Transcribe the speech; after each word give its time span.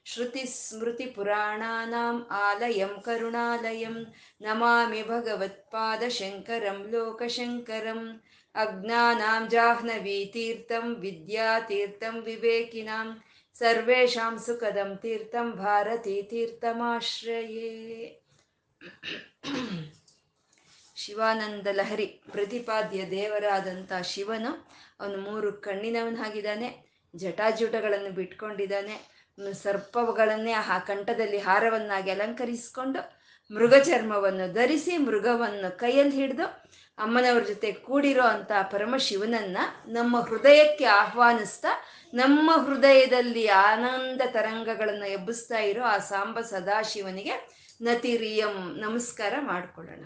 ನಮಃ 0.00 0.06
श्रुतिस्मृतिपुराणानाम् 0.06 2.22
आलयं 2.36 3.00
करुणालयं 3.00 4.04
नमामि 4.40 5.02
भगवत्पादशङ्करं 5.02 6.92
लोकशङ्करम् 6.92 8.18
अज्ञानां 8.54 9.48
जाह्नवीतीर्थं 9.48 11.00
विद्यातीर्थं 11.00 12.22
विवेकिनां 12.22 13.14
सर्वेषां 13.56 14.38
सुखदं 14.38 14.96
तीर्थं 14.96 15.56
भारतीतीर्थमाश्रये 15.56 18.16
ಶಿವಾನಂದ 20.96 21.66
ಲಹರಿ 21.74 22.20
ಪ್ರತಿಪಾದ್ಯ 22.32 23.10
ದೇವರಾದಂಥ 23.10 23.92
ಶಿವನು 24.02 24.66
ಅವನು 25.00 25.18
ಮೂರು 25.18 25.60
ಕಣ್ಣಿನವನಾಗಿದ್ದಾನೆ 25.60 26.86
ಜಟಾಜುಟಗಳನ್ನು 27.14 28.14
ಬಿಟ್ಕೊಂಡಿದ್ದಾನೆ 28.14 29.09
ಸರ್ಪಗಳನ್ನೇ 29.53 30.51
ಆ 30.51 30.79
ಕಂಠದಲ್ಲಿ 30.79 31.37
ಹಾರವನ್ನಾಗಿ 31.37 32.11
ಅಲಂಕರಿಸಿಕೊಂಡು 32.11 33.21
ಮೃಗ 33.53 33.75
ಚರ್ಮವನ್ನು 33.75 34.53
ಧರಿಸಿ 34.53 34.97
ಮೃಗವನ್ನು 34.97 35.77
ಕೈಯಲ್ಲಿ 35.77 36.15
ಹಿಡಿದು 36.15 36.45
ಅಮ್ಮನವ್ರ 36.97 37.43
ಜೊತೆ 37.43 37.71
ಕೂಡಿರೋ 37.71 38.23
ಅಂತ 38.23 38.51
ಪರಮಶಿವನನ್ನ 38.71 39.57
ನಮ್ಮ 39.87 40.19
ಹೃದಯಕ್ಕೆ 40.19 40.85
ಆಹ್ವಾನಿಸ್ತಾ 40.85 41.69
ನಮ್ಮ 42.13 42.51
ಹೃದಯದಲ್ಲಿ 42.51 43.47
ಆನಂದ 43.47 44.21
ತರಂಗಗಳನ್ನು 44.31 45.07
ಎಬ್ಬಿಸ್ತಾ 45.09 45.57
ಇರೋ 45.57 45.83
ಆ 45.83 45.97
ಸಾಂಬ 45.97 46.41
ಸದಾಶಿವನಿಗೆ 46.41 47.61
ನತಿರಿಯಂ 47.81 48.79
ನಮಸ್ಕಾರ 48.79 49.33
ಮಾಡಿಕೊಳ್ಳೋಣ. 49.39 50.03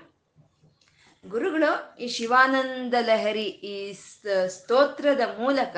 ಗುರುಗಳು, 1.26 1.98
ಈ 1.98 2.08
ಶಿವಾನಂದ 2.08 2.94
ಲಹರಿ 3.00 3.44
ಈ 3.44 3.94
ಸ್ತೋತ್ರದ 4.48 5.40
ಮೂಲಕ 5.40 5.78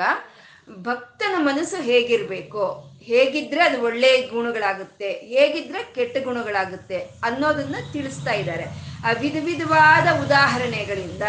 ಭಕ್ತನ 0.70 1.34
ಮನಸ್ಸು 1.38 1.76
ಹೇಗಿರ್ಬೇಕು 1.76 2.84
ಹೇಗಿದ್ರೆ 3.06 3.60
ಅದು 3.60 3.82
ಒಳ್ಳೆಯ 3.82 4.16
ಗುಣಗಳಾಗುತ್ತೆ, 4.22 5.10
ಹೇಗಿದ್ರೆ 5.12 5.82
ಕೆಟ್ಟ 5.96 6.16
ಗುಣಗಳಾಗುತ್ತೆ 6.24 6.98
ಅನ್ನೋದನ್ನ 7.24 7.76
ತಿಳಿಸ್ತಾ 7.92 8.32
ಇದ್ದಾರೆ. 8.32 8.66
ಆ 9.06 9.12
ವಿಧ 9.12 9.36
ವಿಧವಾದ 9.44 10.08
ಉದಾಹರಣೆಗಳಿಂದ, 10.24 11.22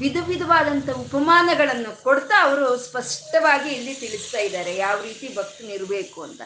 ವಿಧ 0.00 0.16
ವಿಧವಾದಂಥ 0.28 0.88
ಉಪಮಾನಗಳನ್ನು 0.90 2.02
ಕೊಡ್ತಾ 2.02 2.36
ಅವರು 2.42 2.76
ಸ್ಪಷ್ಟವಾಗಿ 2.76 3.70
ಇಲ್ಲಿ 3.70 3.94
ತಿಳಿಸ್ತಾ 3.94 4.38
ಇದ್ದಾರೆ, 4.38 4.76
ಯಾವ 4.76 4.96
ರೀತಿ 5.02 5.28
ಭಕ್ತನಿರಬೇಕು 5.36 6.22
ಅಂತ. 6.22 6.42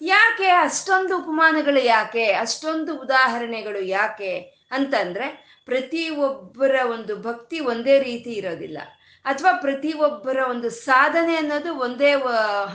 ಯಾಕೆ, 0.00 0.48
ಅಷ್ಟೊಂದು 0.48 1.18
ಉಪಮಾನಗಳು 1.18 1.80
ಯಾಕೆ, 1.84 2.26
ಅಷ್ಟೊಂದು 2.32 2.94
ಉದಾಹರಣೆಗಳು 2.94 3.80
ಯಾಕೆ 3.80 4.32
ಅಂತಂದ್ರೆ 4.70 5.26
ಪ್ರತಿ 5.66 6.08
ಒಬ್ಬರ 6.08 6.74
ಒಂದು 6.90 7.16
ಭಕ್ತಿ 7.16 7.60
ಒಂದೇ 7.60 7.98
ರೀತಿ 7.98 8.30
ಇರೋದಿಲ್ಲ. 8.30 8.78
ಅಥವಾ 9.24 9.52
ಪ್ರತಿ 9.52 9.92
ಒಬ್ಬರ 9.92 10.38
ಒಂದು 10.50 10.70
ಸಾಧನೆ 10.70 11.34
ಅನ್ನೋದು 11.36 11.70
ಒಂದೇ 11.74 12.10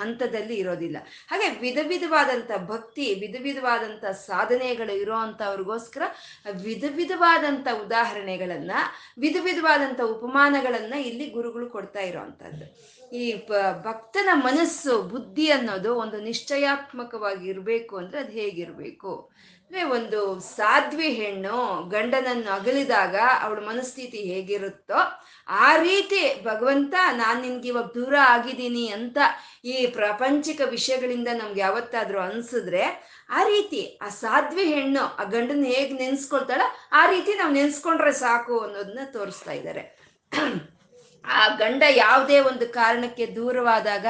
ಹಂತದಲ್ಲಿ 0.02 0.56
ಇರೋದಿಲ್ಲ. 0.56 0.98
ಹಾಗೆ 1.30 1.48
ವಿಧ 1.60 1.80
ವಿಧವಾದಂಥ 1.88 2.52
ಭಕ್ತಿ, 2.68 3.06
ವಿಧ 3.14 3.36
ವಿಧವಾದಂಥ 3.42 4.06
ಸಾಧನೆಗಳು 4.06 4.96
ಇರೋ 5.02 5.16
ಅಂಥವ್ರಿಗೋಸ್ಕರ 5.16 6.02
ವಿಧ 6.64 6.86
ವಿಧವಾದಂಥ 6.96 7.68
ಉದಾಹರಣೆಗಳನ್ನು, 7.86 8.80
ವಿಧ 9.18 9.38
ವಿಧವಾದಂಥ 9.42 10.02
ಉಪಮಾನಗಳನ್ನು 10.16 11.00
ಇಲ್ಲಿ 11.00 11.28
ಗುರುಗಳು 11.30 11.70
ಕೊಡ್ತಾ 11.70 12.00
ಇರೋವಂಥದ್ದು. 12.00 12.66
ಈ 13.18 13.26
ಭಕ್ತನ 13.84 14.30
ಮನಸ್ಸು, 14.34 15.02
ಬುದ್ಧಿ 15.02 15.48
ಅನ್ನೋದು 15.52 15.96
ಒಂದು 15.96 16.18
ನಿಶ್ಚಯಾತ್ಮಕವಾಗಿ 16.22 17.46
ಇರಬೇಕು 17.50 17.98
ಅಂದ್ರೆ 17.98 18.20
ಅದು 18.20 18.32
ಹೇಗಿರಬೇಕು? 18.32 19.14
ಅಂದರೆ 19.64 19.84
ಒಂದು 19.84 20.20
ಸಾಧ್ವಿ 20.40 21.10
ಹೆಣ್ಣು 21.10 21.58
ಗಂಡನನ್ನು 21.90 22.52
ಅಗಲಿದಾಗ 22.52 23.16
ಅವಳ 23.42 23.60
ಮನಸ್ಥಿತಿ 23.68 24.18
ಹೇಗಿರುತ್ತೋ 24.18 25.00
ಆ 25.50 25.76
ರೀತಿ 25.78 26.22
ಭಗವಂತ, 26.44 26.96
ನಾನು 27.12 27.42
ನಿನ್ಗೆ 27.42 27.68
ಇವಾಗ 27.68 27.90
ದೂರ 27.96 28.16
ಆಗಿದ್ದೀನಿ 28.20 28.88
ಅಂತ 28.88 29.18
ಈ 29.66 29.86
ಪ್ರಾಪಂಚಿಕ 29.86 30.62
ವಿಷಯಗಳಿಂದ 30.70 31.30
ನಮ್ಗೆ 31.34 31.60
ಯಾವತ್ತಾದ್ರೂ 31.60 32.20
ಅನ್ಸಿದ್ರೆ, 32.20 32.84
ಆ 33.30 33.44
ರೀತಿ 33.44 34.00
ಆ 34.02 34.10
ಸಾಧ್ವಿ 34.10 34.66
ಹೆಣ್ಣು, 34.74 35.04
ಆ 35.22 35.24
ಗಂಡನ 35.24 35.64
ಹೇಗೆ 35.64 35.94
ನೆನ್ಸ್ಕೊಳ್ತಾಳ 35.94 36.62
ಆ 36.92 37.06
ರೀತಿ 37.06 37.34
ನಾವು 37.34 37.54
ನೆನ್ಸ್ಕೊಂಡ್ರೆ 37.54 38.14
ಸಾಕು 38.26 38.60
ಅನ್ನೋದನ್ನ 38.60 39.06
ತೋರಿಸ್ತಾ 39.12 39.52
ಇದ್ದಾರೆ 39.52 39.84
ಆ 41.26 41.48
ಗಂಡ 41.48 41.84
ಯಾವುದೇ 41.90 42.40
ಒಂದು 42.40 42.74
ಕಾರಣಕ್ಕೆ 42.74 43.26
ದೂರವಾದಾಗ 43.26 44.06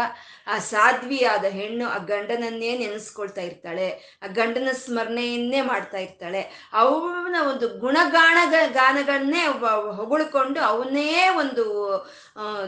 ಆ 0.47 0.57
ಸಾಧ್ವಿಯಾದ 0.57 1.45
ಹೆಣ್ಣು 1.45 1.89
ಆ 1.89 1.97
ಗಂಡನನ್ನೇ 1.97 2.77
ನೆನೆಸ್ಕೊಳ್ತಾ 2.77 3.41
ಇರ್ತಾಳೆ. 3.41 4.19
ಆ 4.23 4.27
ಗಂಡನ 4.27 4.67
ಸ್ಮರಣೆಯನ್ನೇ 4.71 5.61
ಮಾಡ್ತಾ 5.61 5.97
ಇರ್ತಾಳೆ. 5.97 6.41
ಅವನ 6.73 7.35
ಒಂದು 7.49 7.67
ಗುಣಗಾಣ 7.79 8.37
ಗಾನಗಳನ್ನೇ 8.71 9.45
ಹೊಗಳಿಕೊಂಡು 9.91 10.59
ಅವನ್ನೇ 10.61 11.29
ಒಂದು 11.29 11.65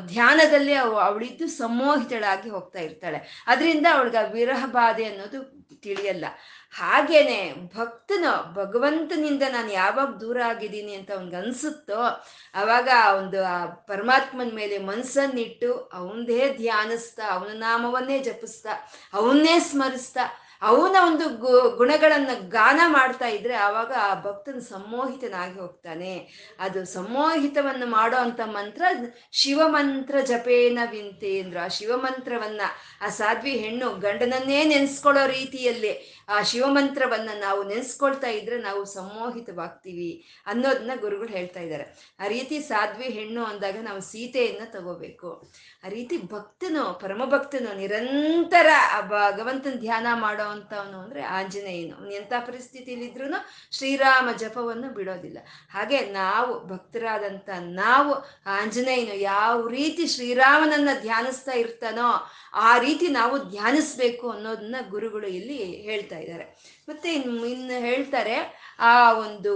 ಧ್ಯಾನದಲ್ಲಿ 0.05 0.73
ಅವಳಿದ್ದು 0.73 1.47
ಸಮೋಹಿತಳಾಗಿ 1.47 2.49
ಹೋಗ್ತಾ 2.49 2.79
ಇರ್ತಾಳೆ. 2.79 3.43
ಅದರಿಂದ 3.47 3.87
ಅವಳಿಗೆ 3.93 4.17
ಆ 4.17 4.21
ವಿರಹ 4.21 4.65
ಬಾಧೆ 4.65 5.03
ಅನ್ನೋದು 5.03 5.61
ತಿಳಿಯಲ್ಲ. 5.81 6.25
ಹಾಗೇನೆ 6.71 7.53
ಭಕ್ತನ, 7.77 8.25
ಭಗವಂತನಿಂದ 8.53 9.43
ನಾನು 9.49 9.71
ಯಾವಾಗ 9.71 10.07
ದೂರ 10.07 10.41
ಆಗಿದ್ದೀನಿ 10.41 10.93
ಅಂತ 10.93 11.11
ಅವನ್ಗೆ 11.11 11.35
ಅನ್ಸುತ್ತೋ, 11.35 12.03
ಅವಾಗ 12.55 12.89
ಒಂದು 13.17 13.45
ಆ 13.45 13.65
ಪರಮಾತ್ಮನ 13.65 14.51
ಮೇಲೆ 14.53 14.77
ಮನ್ಸನ್ನಿಟ್ಟು 14.77 15.73
ಅವನದೇ 15.93 16.53
ಧ್ಯಾನಿಸ್ತಾ, 16.57 17.27
ಅವನ 17.27 17.49
ನಾಮವನ್ನೇ 17.53 18.19
ಜಪಿಸ್ತಾ, 18.19 18.69
ಅವನ್ನೇ 19.13 19.59
ಸ್ಮರಿಸ್ತಾ, 19.59 20.21
ಅವನ 20.61 20.95
ಒಂದು 21.05 21.29
ಗು, 21.29 21.69
ಗುಣಗಳನ್ನು 21.69 22.49
ಗಾನ 22.49 22.81
ಮಾಡ್ತಾ 22.87 23.27
ಇದ್ರೆ 23.27 23.55
ಆವಾಗ 23.55 23.91
ಆ 23.99 24.21
ಭಕ್ತನ 24.21 24.59
ಸಮ್ಮೋಹಿತನಾಗಿ 24.59 25.59
ಹೋಗ್ತಾನೆ. 25.59 26.13
ಅದು 26.59 26.85
ಸಮ್ಮೋಹಿತವನ್ನು 26.85 27.87
ಮಾಡೋ 27.87 28.17
ಅಂತ 28.17 28.41
ಮಂತ್ರ 28.45 28.83
ಶಿವಮಂತ್ರ 29.31 30.19
ಜಪೇನ 30.19 30.79
ವಿಂತೇಂದ್ರ. 30.91 31.57
ಆ 31.63 31.67
ಶಿವಮಂತ್ರವನ್ನ 31.67 32.61
ಆ 33.01 33.09
ಸಾಧ್ವಿ 33.09 33.51
ಹೆಣ್ಣು 33.51 33.89
ಗಂಡನನ್ನೇ 33.99 34.63
ನೆನೆಸ್ಕೊಳ್ಳೋ 34.63 35.27
ರೀತಿಯಲ್ಲಿ 35.27 36.20
ಆ 36.29 36.41
ಶಿವಮಂತ್ರವನ್ನ 36.41 37.29
ನಾವು 37.39 37.67
ನೆನೆಸ್ಕೊಳ್ತಾ 37.67 38.27
ಇದ್ರೆ 38.27 38.57
ನಾವು 38.57 38.85
ಸಮ್ಮೋಹಿತವಾಗ್ತೀವಿ 38.85 40.27
ಅನ್ನೋದನ್ನ 40.45 40.91
ಗುರುಗಳು 40.99 41.27
ಹೇಳ್ತಾ 41.27 41.59
ಇದ್ದಾರೆ 41.59 42.15
ಆ 42.19 42.27
ರೀತಿ 42.27 42.59
ಸಾಧ್ವಿ 42.59 43.05
ಹೆಣ್ಣು 43.05 43.43
ಅಂದಾಗ 43.43 43.77
ನಾವು 43.81 44.01
ಸೀತೆಯನ್ನ 44.01 44.65
ತಗೋಬೇಕು. 44.65 45.51
ಆ 45.83 45.87
ರೀತಿ 45.87 46.17
ಭಕ್ತನು, 46.17 46.99
ಪರಮಭಕ್ತನು 46.99 47.77
ನಿರಂತರ 47.77 48.67
ಆ 48.91 49.01
ಭಗವಂತನ 49.01 49.71
ಧ್ಯಾನ 49.71 50.07
ಮಾಡೋ 50.13 50.43
ಅಂತವನು 50.43 50.97
ಅಂದ್ರೆ 50.97 51.21
ಆಂಜನೇಯನು. 51.21 52.11
ಎಂಥ 52.11 52.33
ಪರಿಸ್ಥಿತಿಲಿದ್ರು 52.39 53.25
ಶ್ರೀರಾಮ 53.71 54.29
ಜಪವನ್ನು 54.37 54.93
ಬಿಡೋದಿಲ್ಲ. 54.93 55.37
ಹಾಗೆ 55.71 55.99
ನಾವು 55.99 56.67
ಭಕ್ತರಾದಂಥ 56.67 57.49
ನಾವು 57.59 58.13
ಆಂಜನೇಯನು 58.45 59.15
ಯಾವ 59.15 59.67
ರೀತಿ 59.67 60.07
ಶ್ರೀರಾಮನನ್ನ 60.07 60.89
ಧ್ಯಾನಿಸ್ತಾ 61.01 61.51
ಇರ್ತಾನೋ 61.51 62.27
ಆ 62.53 62.77
ರೀತಿ 62.77 63.07
ನಾವು 63.07 63.49
ಧ್ಯಾನಿಸ್ಬೇಕು 63.49 64.29
ಅನ್ನೋದನ್ನ 64.29 64.75
ಗುರುಗಳು 64.89 65.27
ಇಲ್ಲಿ 65.27 65.57
ಹೇಳ್ತಾ 65.63 66.17
ಇದ್ದಾರೆ. 66.21 66.45
ಮತ್ತೆ 66.89 67.13
ಇನ್ನು 67.13 67.79
ಹೇಳ್ತಾರೆ, 67.79 68.37
ಆ 68.79 69.13
ಒಂದು 69.13 69.53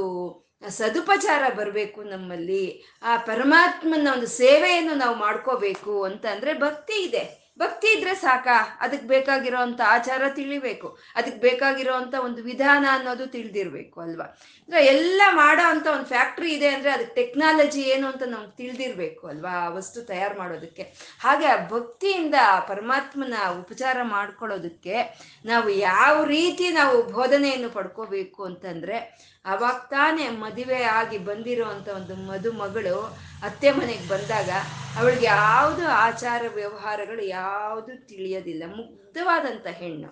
ಸದುಪಚಾರ 0.70 1.54
ಬರಬೇಕು 1.54 2.04
ನಮ್ಮಲ್ಲಿ, 2.04 2.84
ಆ 3.04 3.18
ಪರಮಾತ್ಮನ 3.18 4.08
ಒಂದು 4.14 4.28
ಸೇವೆಯನ್ನು 4.28 4.96
ನಾವು 4.96 5.16
ಮಾಡ್ಕೋಬೇಕು 5.16 6.04
ಅಂತಂದ್ರೆ 6.04 6.54
ಭಕ್ತಿ 6.54 7.04
ಇದೆ. 7.04 7.45
ಭಕ್ತಿ 7.60 7.88
ಇದ್ರೆ 7.98 8.16
ಸಾಕ? 8.16 8.48
ಅದಕ್ಕೆ 8.80 9.08
ಬೇಕಾಗಿರೋ 9.08 9.58
ಅಂತ 9.58 9.82
ಆಚಾರ 9.86 10.24
ತಿಳಿಬೇಕು 10.30 10.88
ಅದಕ್ಕೆ 11.16 11.40
ಬೇಕಾಗಿರೋ 11.40 11.94
ಅಂತ 11.94 12.16
ಒಂದು 12.24 12.44
ವಿಧಾನ 12.44 12.86
ಅನ್ನೋದು 12.92 13.26
ತಿಳಿದಿರ್ಬೇಕು 13.28 14.02
ಅಲ್ವಾ? 14.02 14.26
ಅಂದ್ರೆ 14.70 14.86
ಎಲ್ಲ 14.86 15.22
ಮಾಡೋ 15.32 15.68
ಅಂತ 15.68 15.88
ಒಂದು 15.88 16.06
ಫ್ಯಾಕ್ಟ್ರಿ 16.06 16.54
ಇದೆ 16.54 16.68
ಅಂದ್ರೆ 16.68 16.92
ಅದಕ್ಕೆ 16.92 17.16
ಟೆಕ್ನಾಲಜಿ 17.16 17.82
ಏನು 17.82 18.08
ಅಂತ 18.08 18.24
ನಮ್ಗೆ 18.24 18.58
ತಿಳಿದಿರ್ಬೇಕು 18.58 19.28
ಅಲ್ವಾ 19.28 19.50
ಆ 19.50 19.70
ವಸ್ತು 19.70 20.02
ತಯಾರು 20.02 20.38
ಮಾಡೋದಕ್ಕೆ? 20.40 20.84
ಹಾಗೆ 21.20 21.46
ಆ 21.46 21.58
ಭಕ್ತಿಯಿಂದ 21.70 22.36
ಪರಮಾತ್ಮನ 22.68 23.34
ಉಪಚಾರ 23.60 23.98
ಮಾಡ್ಕೊಳ್ಳೋದಕ್ಕೆ 24.04 24.98
ನಾವು 25.46 25.70
ಯಾವ 25.70 26.24
ರೀತಿ 26.24 26.70
ನಾವು 26.70 27.04
ಬೋಧನೆಯನ್ನು 27.04 27.70
ಪಡ್ಕೋಬೇಕು 27.70 28.44
ಅಂತಂದ್ರೆ 28.44 28.98
ಅವಾಗ 29.46 29.74
ತಾನೇ 29.90 30.30
ಮದುವೆ 30.30 30.84
ಆಗಿ 30.84 31.18
ಬಂದಿರುವಂತ 31.18 31.88
ಒಂದು 31.88 32.16
ಮದುಮಗಳು 32.16 33.18
ಅತ್ತೆ 33.42 33.72
ಮನೆಗೆ 33.72 34.08
ಬಂದಾಗ 34.08 34.50
ಅವಳಿಗೆ 34.96 35.26
ಯಾವುದು 35.26 35.88
ಆಚಾರ 35.88 36.42
ವ್ಯವಹಾರಗಳು 36.54 37.24
ಯಾವುದು 37.24 38.08
ತಿಳಿಯೋದಿಲ್ಲ 38.08 38.64
ಮುಗ್ಧವಾದಂಥ 38.76 39.68
ಹೆಣ್ಣು. 39.68 40.10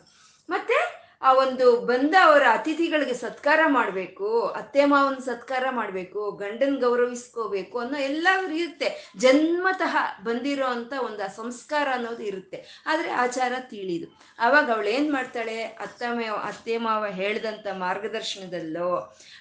ಮತ್ತೆ 0.49 1.02
ಆ 1.23 1.33
ಒಂದು 1.33 1.81
ಬಂದ 1.81 2.15
ಅವರ 2.23 2.43
ಅತಿಥಿಗಳಿಗೆ 2.51 3.13
ಸತ್ಕಾರ 3.13 3.59
ಮಾಡಬೇಕು, 3.67 4.29
ಅತ್ತೆ 4.47 4.85
ಮಾವನ 4.85 5.13
ಸತ್ಕಾರ 5.13 5.65
ಮಾಡಬೇಕು, 5.71 6.31
ಗಂಡನ್ 6.31 6.77
ಗೌರವಿಸ್ಕೋಬೇಕು 6.77 7.79
ಅನ್ನೋ 7.79 7.99
ಎಲ್ಲ 7.99 8.27
ಇರುತ್ತೆ. 8.53 9.11
ಜನ್ಮತಃ 9.17 9.95
ಬಂದಿರೋ 10.23 10.65
ಅಂತ 10.65 10.93
ಒಂದು 11.05 11.35
ಸಂಸ್ಕಾರ 11.35 11.87
ಅನ್ನೋದು 11.91 12.23
ಇರುತ್ತೆ. 12.23 12.83
ಆದರೆ 12.85 13.09
ಆಚಾರ 13.11 13.53
ತಿಳಿದು. 13.69 14.07
ಅವಾಗ 14.39 14.71
ಅವಳು 14.71 14.87
ಏನು 14.87 15.13
ಮಾಡ್ತಾಳೆ? 15.13 15.63
ಅತ್ತ 15.63 16.03
ಅತ್ತೆ 16.43 16.77
ಮಾವ 16.77 17.05
ಹೇಳ್ದಂಥ 17.05 17.67
ಮಾರ್ಗದರ್ಶನದಲ್ಲೋ 17.73 18.89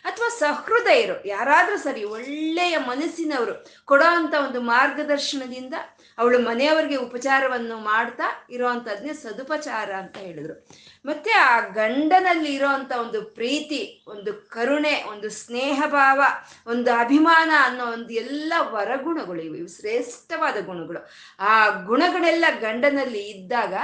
ಅಥವಾ 0.05 0.29
ಸಹೃದಯರು, 0.38 1.26
ಯಾರಾದರೂ 1.26 1.76
ಸರಿ 1.76 2.05
ಒಳ್ಳೆಯ 2.05 2.76
ಮನಸ್ಸಿನವರು 2.76 3.55
ಕೊಡೋ 3.84 4.05
ಅಂಥ 4.05 4.34
ಒಂದು 4.44 4.61
ಮಾರ್ಗದರ್ಶನದಿಂದ 4.61 5.75
ಅವಳು 6.19 6.38
ಮನೆಯವರಿಗೆ 6.38 6.96
ಉಪಚಾರವನ್ನು 6.96 7.76
ಮಾಡ್ತಾ 7.76 8.25
ಇರೋವಂಥದ್ನೇ 8.50 9.12
ಸದುಪಚಾರ 9.12 9.90
ಅಂತ 9.93 10.17
ಹೇಳಿದ್ರು. 10.17 10.55
ಮತ್ತೆ 11.04 11.31
ಆ 11.31 11.60
ಗಂಡನಲ್ಲಿ 11.60 12.54
ಇರೋಂಥ 12.54 12.93
ಒಂದು 12.93 13.22
ಪ್ರೀತಿ, 13.22 14.04
ಒಂದು 14.08 14.34
ಕರುಣೆ, 14.34 15.04
ಒಂದು 15.10 15.31
ಸ್ನೇಹ 15.31 15.82
ಭಾವ 15.87 16.22
ಒಂದು 16.66 16.93
ಅಭಿಮಾನ 16.93 17.50
ಅನ್ನೋ 17.62 17.87
ಒಂದು 17.87 18.12
ಎಲ್ಲ 18.12 18.52
ವರಗುಣಗಳು 18.58 19.43
ಇವು 19.43 19.76
ಶ್ರೇಷ್ಠವಾದ 19.76 20.64
ಗುಣಗಳು. 20.64 21.10
ಆ 21.40 21.69
ಗುಣಗಳೆಲ್ಲ 21.69 22.44
ಗಂಡನಲ್ಲಿ 22.60 23.31
ಇದ್ದಾಗ 23.31 23.75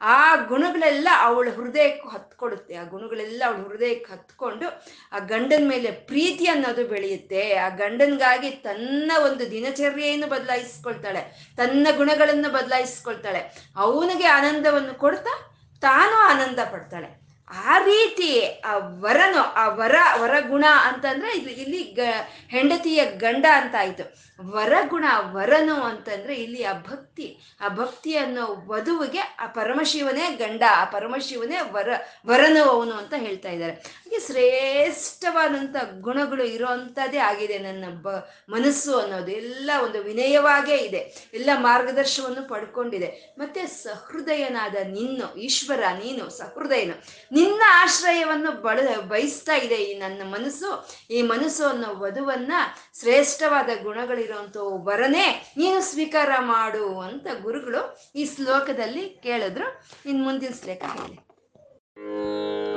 ಆ 0.00 0.36
ಗುಣಗಳೆಲ್ಲ 0.36 1.08
ಅವಳ 1.20 1.48
ಹೃದಯಕ್ಕೆ 1.50 2.12
ಹತ್ಕೊಡುತ್ತೆ. 2.12 2.76
ಆ 2.76 2.84
ಗುಣಗಳೆಲ್ಲ 2.84 3.42
ಅವಳ 3.46 3.56
ಹೃದಯಕ್ಕೆ 3.56 4.12
ಹತ್ಕೊಂಡು 4.12 4.68
ಆ 5.12 5.18
ಗಂಡನ 5.18 5.68
ಮೇಲೆ 5.68 5.90
ಪ್ರೀತಿ 5.90 6.46
ಅನ್ನೋದು 6.46 6.84
ಬೆಳೆಯುತ್ತೆ. 6.84 7.54
ಆ 7.54 7.68
ಗಂಡನ್ಗಾಗಿ 7.68 8.50
ತನ್ನ 8.50 9.12
ಒಂದು 9.24 9.50
ದಿನಚರ್ಯೆಯನ್ನು 9.50 10.26
ಬದಲಾಯಿಸ್ಕೊಳ್ತಾಳೆ. 10.26 11.52
ತನ್ನ 11.56 11.86
ಗುಣಗಳನ್ನು 11.96 12.52
ಬದಲಾಯಿಸ್ಕೊಳ್ತಾಳೆ. 12.52 13.72
ಅವನಿಗೆ 13.76 14.26
ಆನಂದವನ್ನು 14.26 14.94
ಕೊಡ್ತಾ 14.94 15.54
ತಾನು 15.80 16.16
ಆನಂದ 16.16 16.58
ಪಡ್ತಾಳೆ. 16.72 17.28
ಆ 17.68 17.78
ರೀತಿ 17.78 18.60
ಆ 18.60 18.76
ವರನು, 18.76 19.42
ಆ 19.42 19.68
ವರ, 19.68 19.94
ವರಗುಣ 20.20 20.64
ಅಂತಂದ್ರೆ 20.84 21.30
ಇಲ್ಲಿ 21.36 21.52
ಇಲ್ಲಿ 21.52 21.82
ಗ, 21.82 22.00
ಹೆಂಡತಿಯ 22.48 23.04
ಗಂಡ 23.04 23.46
ಅಂತ 23.54 23.74
ಆಯ್ತು. 23.78 24.04
ವರಗುಣ, 24.50 25.04
ವರನು 25.32 25.74
ಅಂತಂದ್ರೆ 25.74 26.34
ಇಲ್ಲಿ 26.34 26.64
ಆ 26.64 26.72
ಭಕ್ತಿ 26.72 27.38
ಆ 27.60 27.68
ಭಕ್ತಿ 27.68 28.16
ಅನ್ನೋ 28.16 28.64
ವಧುವಿಗೆ 28.66 29.18
ಆ 29.18 29.46
ಪರಮಶಿವನೇ 29.46 30.36
ಗಂಡ, 30.36 30.62
ಆ 30.76 30.84
ಪರಮಶಿವನೇ 30.84 31.56
ವರ, 31.72 31.88
ವರನು 32.26 32.62
ಅವನು 32.62 32.92
ಅಂತ 32.92 33.14
ಹೇಳ್ತಾ 33.16 33.48
ಇದ್ದಾರೆ. 33.48 33.97
ಹಾಗೆ 34.08 34.26
ಶ್ರೇಷ್ಠವಾದಂಥ 34.26 35.76
ಗುಣಗಳು 36.00 36.44
ಇರೋವಂಥದ್ದೇ 36.44 37.18
ಆಗಿದೆ 37.18 37.58
ನನ್ನ 37.58 37.84
ಬ 38.02 38.08
ಮನಸ್ಸು 38.48 38.98
ಅನ್ನೋದು. 38.98 39.30
ಎಲ್ಲ 39.30 39.70
ಒಂದು 39.84 40.02
ವಿನಯವಾಗೇ 40.02 40.76
ಇದೆ. 40.76 41.30
ಎಲ್ಲ 41.34 41.50
ಮಾರ್ಗದರ್ಶನವನ್ನು 41.54 42.48
ಪಡ್ಕೊಂಡಿದೆ. 42.48 43.34
ಮತ್ತೆ 43.38 43.66
ಸಹೃದಯನಾದ 43.66 44.74
ನಿನ್ನು 44.74 45.38
ಈಶ್ವರ, 45.38 45.80
ನೀನು 45.80 46.30
ಸಹೃದಯನು. 46.30 46.94
ನಿನ್ನ 47.32 47.62
ಆಶ್ರಯವನ್ನು 47.68 48.62
ಬಳ 48.62 48.80
ಬಯಸ್ತಾ 49.08 49.56
ಇದೆ 49.56 49.74
ಈ 49.74 49.98
ನನ್ನ 49.98 50.22
ಮನಸ್ಸು. 50.24 50.70
ಈ 51.10 51.22
ಮನಸ್ಸು 51.22 51.64
ಅನ್ನೋ 51.66 51.94
ವಧುವನ್ನ 51.96 52.52
ಶ್ರೇಷ್ಠವಾದ 53.00 53.82
ಗುಣಗಳಿರುವಂಥ 53.82 54.56
ವರನೇ 54.60 55.52
ನೀನು 55.56 55.80
ಸ್ವೀಕಾರ 55.80 56.30
ಮಾಡು 56.38 57.00
ಅಂತ 57.00 57.26
ಗುರುಗಳು 57.42 57.82
ಈ 58.16 58.24
ಶ್ಲೋಕದಲ್ಲಿ 58.24 59.08
ಕೇಳಿದ್ರು. 59.22 59.68
ಇನ್ನು 60.06 60.24
ಮುಂದಿನ 60.24 60.52
ಶ್ಲೋಕ 60.62 60.82
ಹೇಳಿ. 60.82 62.67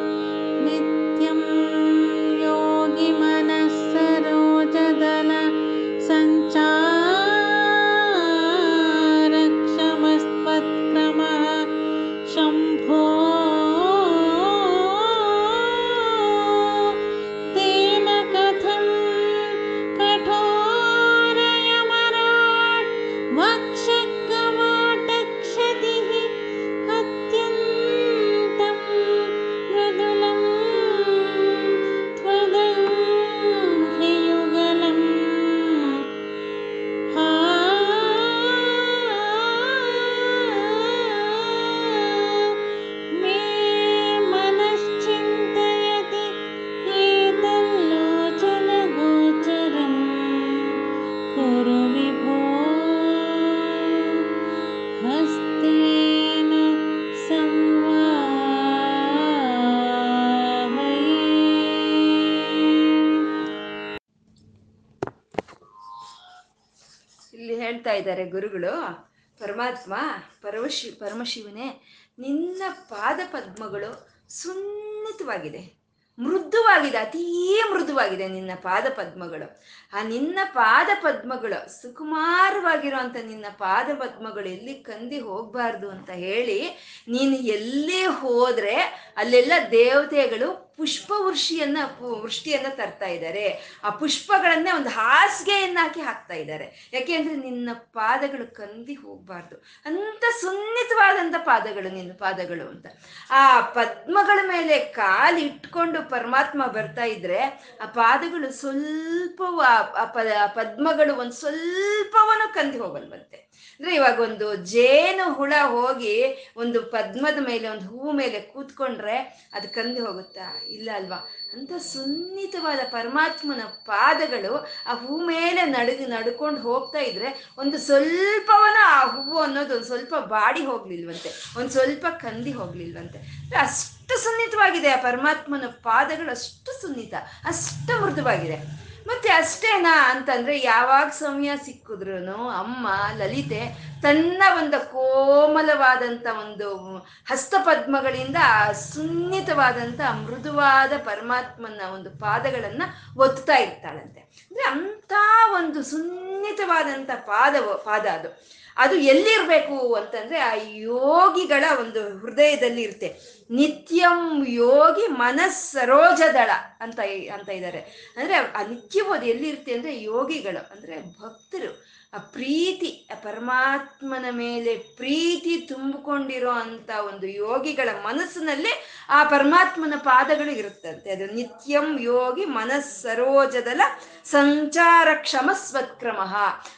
ಹೇಳ್ತಾ 68.24 68.42
ಇದ್ದಾರೆ 68.42 68.48
ಗುರುಗಳು, 68.48 69.02
ಪರಮಾತ್ಮ 69.40 69.94
ಪರಮಶಿ 70.42 70.92
ಪರಮಶಿವನೇ, 70.92 71.82
ನಿನ್ನ 72.20 72.62
ಪಾದ 72.70 73.20
ಪದ್ಮಗಳು 73.32 74.10
ಸುನ್ನಿತವಾಗಿದೆ. 74.30 75.82
ಮೃದುವಾಗಿದೆ, 76.20 76.98
ಅತೀ 76.98 77.62
ಮೃದುವಾಗಿದೆ 77.72 78.28
ನಿನ್ನ 78.28 78.52
ಪಾದ 78.56 78.86
ಪದ್ಮಗಳು. 78.90 79.62
ಆ 79.94 80.04
ನಿನ್ನ 80.04 80.40
ಪಾದ 80.44 80.90
ಪದ್ಮಗಳು 81.04 81.82
ಸುಕುಮಾರವಾಗಿರುವಂಥ 81.82 83.16
ನಿನ್ನ 83.16 83.46
ಪಾದ 83.58 83.90
ಪದ್ಮಗಳು 83.96 84.50
ಎಲ್ಲಿ 84.50 84.74
ಕಂದಿ 84.74 85.20
ಹೋಗಬಾರ್ದು 85.20 85.90
ಅಂತ 85.90 86.10
ಹೇಳಿ 86.10 86.68
ನೀನು 87.08 87.36
ಎಲ್ಲೇ 87.36 88.06
ಹೋದ್ರೆ 88.06 88.76
ಅಲ್ಲೆಲ್ಲ 89.18 89.52
ದೇವತೆಗಳು 89.72 90.61
ಪುಷ್ಪ 90.78 91.14
ವೃಷಿಯನ್ನ 91.18 91.78
ವೃಷ್ಟಿಯನ್ನ 92.22 92.68
ತರ್ತಾ 92.70 93.06
ಇದ್ದಾರೆ 93.06 93.80
ಆ 93.84 93.90
ಪುಷ್ಪಗಳನ್ನೇ 93.90 94.72
ಒಂದು 94.72 94.90
ಹಾಸಿಗೆಯನ್ನ 94.90 95.78
ಹಾಕಿ 95.82 96.02
ಹಾಕ್ತಾ 96.02 96.34
ಇದ್ದಾರೆ 96.34 96.90
ಯಾಕೆ 96.94 97.14
ಅಂದ್ರೆ 97.14 97.36
ನಿನ್ನ 97.36 97.70
ಪಾದಗಳು 97.74 98.56
ಕಂದಿ 98.56 98.94
ಹೋಗ್ಬಾರ್ದು. 98.94 99.56
ಅಂತ 99.86 100.24
ಸುನ್ನಿತವಾದಂಥ 100.42 101.36
ಪಾದಗಳು 101.38 101.94
ನಿನ್ನ 101.94 102.12
ಪಾದಗಳು 102.18 102.70
ಅಂತ. 102.70 102.86
ಆ 103.30 103.62
ಪದ್ಮಗಳ 103.62 104.40
ಮೇಲೆ 104.48 104.80
ಕಾಲು 104.80 105.38
ಇಟ್ಕೊಂಡು 105.38 106.10
ಪರಮಾತ್ಮ 106.10 106.66
ಬರ್ತಾ 106.66 107.04
ಇದ್ರೆ 107.04 107.40
ಆ 107.82 107.86
ಪಾದಗಳು 107.86 108.54
ಸ್ವಲ್ಪವೂ 108.54 109.60
ಆ 109.60 110.06
ಪದ್ಮಗಳು 110.48 111.16
ಒಂದು 111.16 111.34
ಸ್ವಲ್ಪವನು 111.34 112.54
ಕಂದಿ 112.54 112.78
ಹೋಗಲ್ವಂತೆ. 112.78 113.52
ಅಂದ್ರೆ 113.80 113.96
ಇವಾಗ 113.96 114.20
ಒಂದು 114.20 114.56
ಜೇನು 114.56 115.34
ಹುಳ 115.34 115.54
ಹೋಗಿ 115.66 116.52
ಒಂದು 116.58 116.84
ಪದ್ಮದ 116.84 117.48
ಮೇಲೆ, 117.48 117.70
ಒಂದು 117.70 117.88
ಹೂ 117.88 118.12
ಮೇಲೆ 118.12 118.40
ಕೂತ್ಕೊಂಡ್ರೆ 118.40 119.18
ಅದು 119.54 119.70
ಕಂದಿ 119.70 120.00
ಹೋಗುತ್ತಾ? 120.00 120.61
ಇಲ್ಲ 120.70 120.90
ಅಲ್ವಾ? 120.96 121.30
ಅಂತ 121.54 121.72
ಸುನ್ನಿತವಾದ 121.78 122.80
ಪರಮಾತ್ಮನ 122.90 123.62
ಪಾದಗಳು 123.62 124.68
ಆ 124.86 124.94
ಹೂ 124.94 125.22
ಮೇಲೆ 125.22 125.66
ನಡಗಿ, 125.66 126.06
ನಡ್ಕೊಂಡು 126.06 126.62
ಹೋಗ್ತಾ 126.62 127.00
ಇದ್ರೆ 127.00 127.54
ಒಂದು 127.58 127.78
ಸ್ವಲ್ಪವನ 127.78 128.78
ಆ 128.86 129.06
ಹೂವು 129.06 129.40
ಅನ್ನೋದು 129.40 129.74
ಒಂದು 129.74 129.86
ಸ್ವಲ್ಪ 129.86 130.16
ಬಾಡಿ 130.16 130.66
ಹೋಗ್ಲಿಲ್ವಂತೆ, 130.66 131.32
ಒಂದು 131.60 131.70
ಸ್ವಲ್ಪ 131.70 132.06
ಕಂದಿ 132.06 132.52
ಹೋಗ್ಲಿಲ್ವಂತೆ. 132.52 133.50
ಅಷ್ಟು 133.60 134.24
ಸುನ್ನಿತವಾಗಿದೆ 134.24 134.90
ಆ 134.90 135.02
ಪರಮಾತ್ಮನ 135.02 135.64
ಪಾದಗಳು, 135.68 136.32
ಅಷ್ಟು 136.32 136.82
ಸುನ್ನಿತ, 136.82 137.14
ಅಷ್ಟು 137.46 138.02
ಮೃದುವಾಗಿದೆ 138.02 138.91
ಮತ್ತೆ 139.08 139.30
ಅಷ್ಟೇನಾ 139.30 140.12
ಅಂತಂದ್ರೆ 140.12 140.60
ಯಾವಾಗ 140.60 141.08
ಸಮಯ 141.08 141.52
ಸಿಕ್ಕಿದ್ರು 141.64 142.50
ಅಮ್ಮ, 142.50 142.88
ಲಲಿತೆ 143.18 143.92
ತನ್ನ 144.02 144.44
ಒಂದು 144.58 144.92
ಕೋಮಲವಾದಂಥ 144.92 146.28
ಒಂದು 146.40 146.98
ಹಸ್ತಪದ್ಮಗಳಿಂದ 147.30 148.38
ಸುನ್ನಿತವಾದಂಥ 148.74 150.02
ಮೃದುವಾದ 150.02 150.94
ಪರಮಾತ್ಮನ 150.98 151.82
ಒಂದು 151.94 152.10
ಪಾದಗಳನ್ನ 152.10 152.84
ಒತ್ತಾ 153.18 153.56
ಇರ್ತಾಳಂತೆ. 153.56 154.20
ಅಂದ್ರೆ 154.20 154.64
ಅಂಥ 154.64 155.14
ಒಂದು 155.54 155.84
ಸುನ್ನಿತವಾದಂಥ 155.84 157.10
ಪಾದ 157.12 157.56
ಪಾದ 157.60 158.06
ಅದು. 158.06 158.61
ಅದು 158.78 158.96
ಎಲ್ಲಿರ್ಬೇಕು 158.96 159.94
ಅಂತಂದ್ರೆ 159.94 160.40
ಆ 160.40 160.54
ಯೋಗಿಗಳ 160.68 161.64
ಒಂದು 161.80 162.18
ಹೃದಯದಲ್ಲಿ 162.18 162.82
ಇರುತ್ತೆ 162.82 163.42
ನಿತ್ಯಂ 163.52 164.46
ಯೋಗಿ 164.48 165.08
ಮನಸ್ಸರೋಜದಳ 165.08 166.50
ಅಂತ 166.80 167.00
ಅಂತ 167.34 167.50
ಇದ್ದಾರೆ. 167.50 168.14
ಅಂದ್ರೆ 168.18 168.36
ಆ 168.36 168.64
ನಿತ್ಯವೂ 168.70 169.14
ಅದು 169.14 169.26
ಎಲ್ಲಿರುತ್ತೆ 169.26 169.74
ಅಂದ್ರೆ 169.74 170.04
ಯೋಗಿಗಳು. 170.04 170.72
ಅಂದ್ರೆ 170.72 171.02
ಭಕ್ತರು, 171.02 171.86
ಆ 172.14 172.18
ಪ್ರೀತಿ 172.18 173.08
ಪರಮಾತ್ಮನ 173.24 174.26
ಮೇಲೆ 174.32 174.78
ಪ್ರೀತಿ 174.78 175.58
ತುಂಬಿಕೊಂಡಿರೋ 175.58 176.52
ಅಂತ 176.52 176.90
ಒಂದು 176.90 177.28
ಯೋಗಿಗಳ 177.28 177.90
ಮನಸ್ಸಿನಲ್ಲಿ 178.04 178.70
ಆ 179.10 179.24
ಪರಮಾತ್ಮನ 179.24 179.94
ಪಾದಗಳು 179.98 180.52
ಇರುತ್ತಂತೆ. 180.52 181.12
ಅದು 181.12 181.26
ನಿತ್ಯಂ 181.26 182.00
ಯೋಗಿ 182.00 182.46
ಮನಸ್ಸರೋಜದಲ 182.46 183.82
ಸಂಚಾರ 184.26 185.08
ಕ್ಷಮ 185.14 185.50
ಸ್ವತ್ಕ್ರಮ 185.54 186.20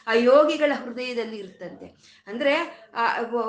ಆ 0.06 0.12
ಯೋಗಿಗಳ 0.12 0.72
ಹೃದಯದಲ್ಲಿ 0.74 1.36
ಇರುತ್ತಂತೆ 1.36 1.86
ಅಂದ್ರೆ 2.26 2.54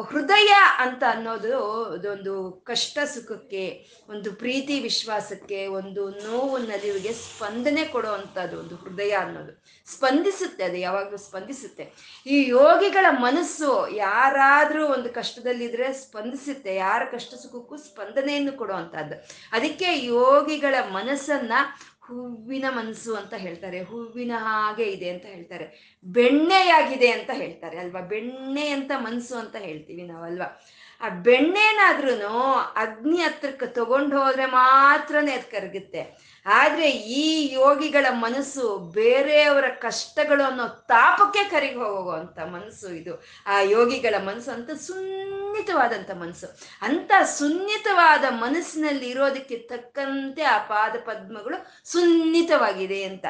ಹೃದಯ 0.02 0.54
ಅಂತ 0.78 1.04
ಅನ್ನೋದು 1.10 1.84
ಅದೊಂದು 1.84 2.52
ಕಷ್ಟ 2.52 3.00
ಸುಖಕ್ಕೆ, 3.06 3.90
ಒಂದು 4.10 4.34
ಪ್ರೀತಿ 4.34 4.80
ವಿಶ್ವಾಸಕ್ಕೆ, 4.80 5.68
ಒಂದು 5.68 6.10
ನೋವು 6.10 6.58
ನಲಿವಿಗೆ 6.58 7.14
ಸ್ಪಂದನೆ 7.14 7.84
ಕೊಡುವಂಥದ್ದು 7.86 8.60
ಒಂದು 8.60 8.76
ಹೃದಯ 8.76 9.12
ಅನ್ನೋದು. 9.12 9.64
ಸ್ಪಂದಿಸುತ್ತೆ, 9.86 10.64
ಅದು 10.64 10.78
ಯಾವಾಗಲೂ 10.78 11.18
ಸ್ಪಂದಿಸುತ್ತೆ. 11.18 11.94
ಈ 12.28 12.50
ಯೋಗಿಗಳ 12.50 13.06
ಮನಸ್ಸು 13.10 13.96
ಯಾರಾದರೂ 13.96 14.88
ಒಂದು 14.88 15.10
ಕಷ್ಟದಲ್ಲಿದ್ರೆ 15.10 15.94
ಸ್ಪಂದಿಸುತ್ತೆ. 15.94 16.76
ಯಾರ 16.76 17.04
ಕಷ್ಟ 17.12 17.34
ಸುಖಕ್ಕೂ 17.34 17.78
ಸ್ಪಂದನೆಯನ್ನು 17.78 18.52
ಕೊಡುವಂಥದ್ದು 18.52 19.16
ಅದಕ್ಕೆ 19.52 20.06
ಯೋಗಿಗಳ 20.06 20.76
ಮನಸ್ಸನ್ನ 20.92 21.54
ಹೂವಿನ 22.08 22.66
ಮನಸ್ಸು 22.70 23.16
ಅಂತ 23.16 23.34
ಹೇಳ್ತಾರೆ, 23.34 23.84
ಹೂವಿನ 23.84 24.32
ಹಾಗೆ 24.38 24.84
ಇದೆ 24.84 25.10
ಅಂತ 25.10 25.26
ಹೇಳ್ತಾರೆ, 25.26 25.66
ಬೆಣ್ಣೆಯಾಗಿದೆ 26.06 27.10
ಅಂತ 27.12 27.32
ಹೇಳ್ತಾರೆ 27.34 27.78
ಅಲ್ವಾ? 27.78 28.02
ಬೆಣ್ಣೆ 28.02 28.66
ಅಂತ 28.70 28.92
ಮನಸ್ಸು 28.98 29.36
ಅಂತ 29.36 29.56
ಹೇಳ್ತೀವಿ 29.56 30.04
ನಾವಲ್ವಾ? 30.04 30.48
ಆ 31.02 31.10
ಬೆಣ್ಣೆನಾದ್ರೂ 31.10 32.14
ಅಗ್ನಿ 32.76 33.18
ಹತ್ರಕ್ಕೆ 33.18 33.68
ತಗೊಂಡು 33.74 34.16
ಹೋದ್ರೆ 34.22 34.46
ಮಾತ್ರನೇ 34.46 35.32
ಅದು 35.32 35.52
ಕರಗುತ್ತೆ. 35.52 36.04
ಆದ್ರೆ 36.46 36.90
ಈ 36.92 37.54
ಯೋಗಿಗಳ 37.54 38.06
ಮನಸ್ಸು 38.10 38.78
ಬೇರೆಯವರ 38.78 39.66
ಕಷ್ಟಗಳು 39.68 40.44
ಅನ್ನೋ 40.44 40.68
ತಾಪಕ್ಕೆ 40.68 41.44
ಕರಿಗೆ 41.44 41.76
ಹೋಗುವಂತ 41.76 42.40
ಮನಸ್ಸು 42.40 42.90
ಇದು. 42.90 43.24
ಆ 43.46 43.62
ಯೋಗಿಗಳ 43.62 44.16
ಮನಸ್ಸು 44.26 44.52
ಅಂತ 44.52 44.72
ಸುನ್ನಿತವಾದಂಥ 44.72 46.12
ಮನಸ್ಸು. 46.12 46.60
ಅಂತ 46.82 47.12
ಸುನ್ನಿತವಾದ 47.26 48.24
ಮನಸ್ಸಿನಲ್ಲಿ 48.30 49.10
ಇರೋದಕ್ಕೆ 49.10 49.58
ತಕ್ಕಂತೆ 49.58 50.44
ಆ 50.44 50.58
ಪಾದ 50.58 50.96
ಪದ್ಮಗಳು 51.06 51.90
ಸುನ್ನಿತವಾಗಿದೆ 51.92 53.04
ಅಂತ. 53.04 53.26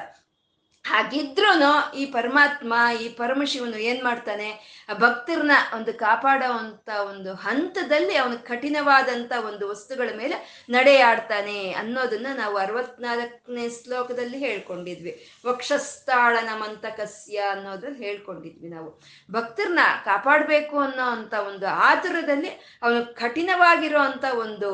ಹಾಗಿದ್ರೂ 0.86 1.92
ಈ 1.98 2.06
ಪರಮಾತ್ಮ, 2.06 2.74
ಈ 3.01 3.10
ಪರಮಶಿವನು 3.10 3.77
ಏನ್ 3.77 4.04
ಮಾಡ್ತಾನೆ? 4.04 4.50
ಆ 4.89 4.94
ಭಕ್ತರನ್ನ 4.94 5.51
ಒಂದು 5.75 5.94
ಕಾಪಾಡುವಂತ 5.94 6.89
ಒಂದು 6.89 7.34
ಹಂತದಲ್ಲಿ 7.34 8.15
ಅವನು 8.15 8.46
ಕಠಿಣವಾದಂತ 8.46 9.32
ಒಂದು 9.48 9.70
ವಸ್ತುಗಳ 9.70 10.10
ಮೇಲೆ 10.18 10.65
ನಡೆಯಾಡ್ತಾನೆ 10.70 11.72
ಅನ್ನೋದನ್ನ 11.72 12.27
ನಾವು 12.36 12.58
ಅರವತ್ನಾಲ್ಕನೇ 12.58 13.70
ಶ್ಲೋಕದಲ್ಲಿ 13.70 14.38
ಹೇಳ್ಕೊಂಡಿದ್ವಿ. 14.38 15.30
ವಕ್ಷಸ್ಥಾಳನ 15.46 16.50
ಮಂತಕಸ್ಯ 16.56 17.38
ಅನ್ನೋದ್ರಲ್ಲಿ 17.38 18.06
ಹೇಳ್ಕೊಂಡಿದ್ವಿ 18.06 18.70
ನಾವು. 18.70 19.01
ಭಕ್ತರನ್ನ 19.32 19.80
ಕಾಪಾಡಬೇಕು 20.06 20.80
ಅನ್ನೋ 20.80 21.04
ಅಂತ 21.04 21.34
ಒಂದು 21.34 21.68
ಆತುರದಲ್ಲಿ 21.68 22.50
ಅವನು 22.84 23.15
ಕಠಿಣವಾಗಿರೋ 23.15 24.00
ಅಂತ 24.00 24.25
ಒಂದು 24.39 24.72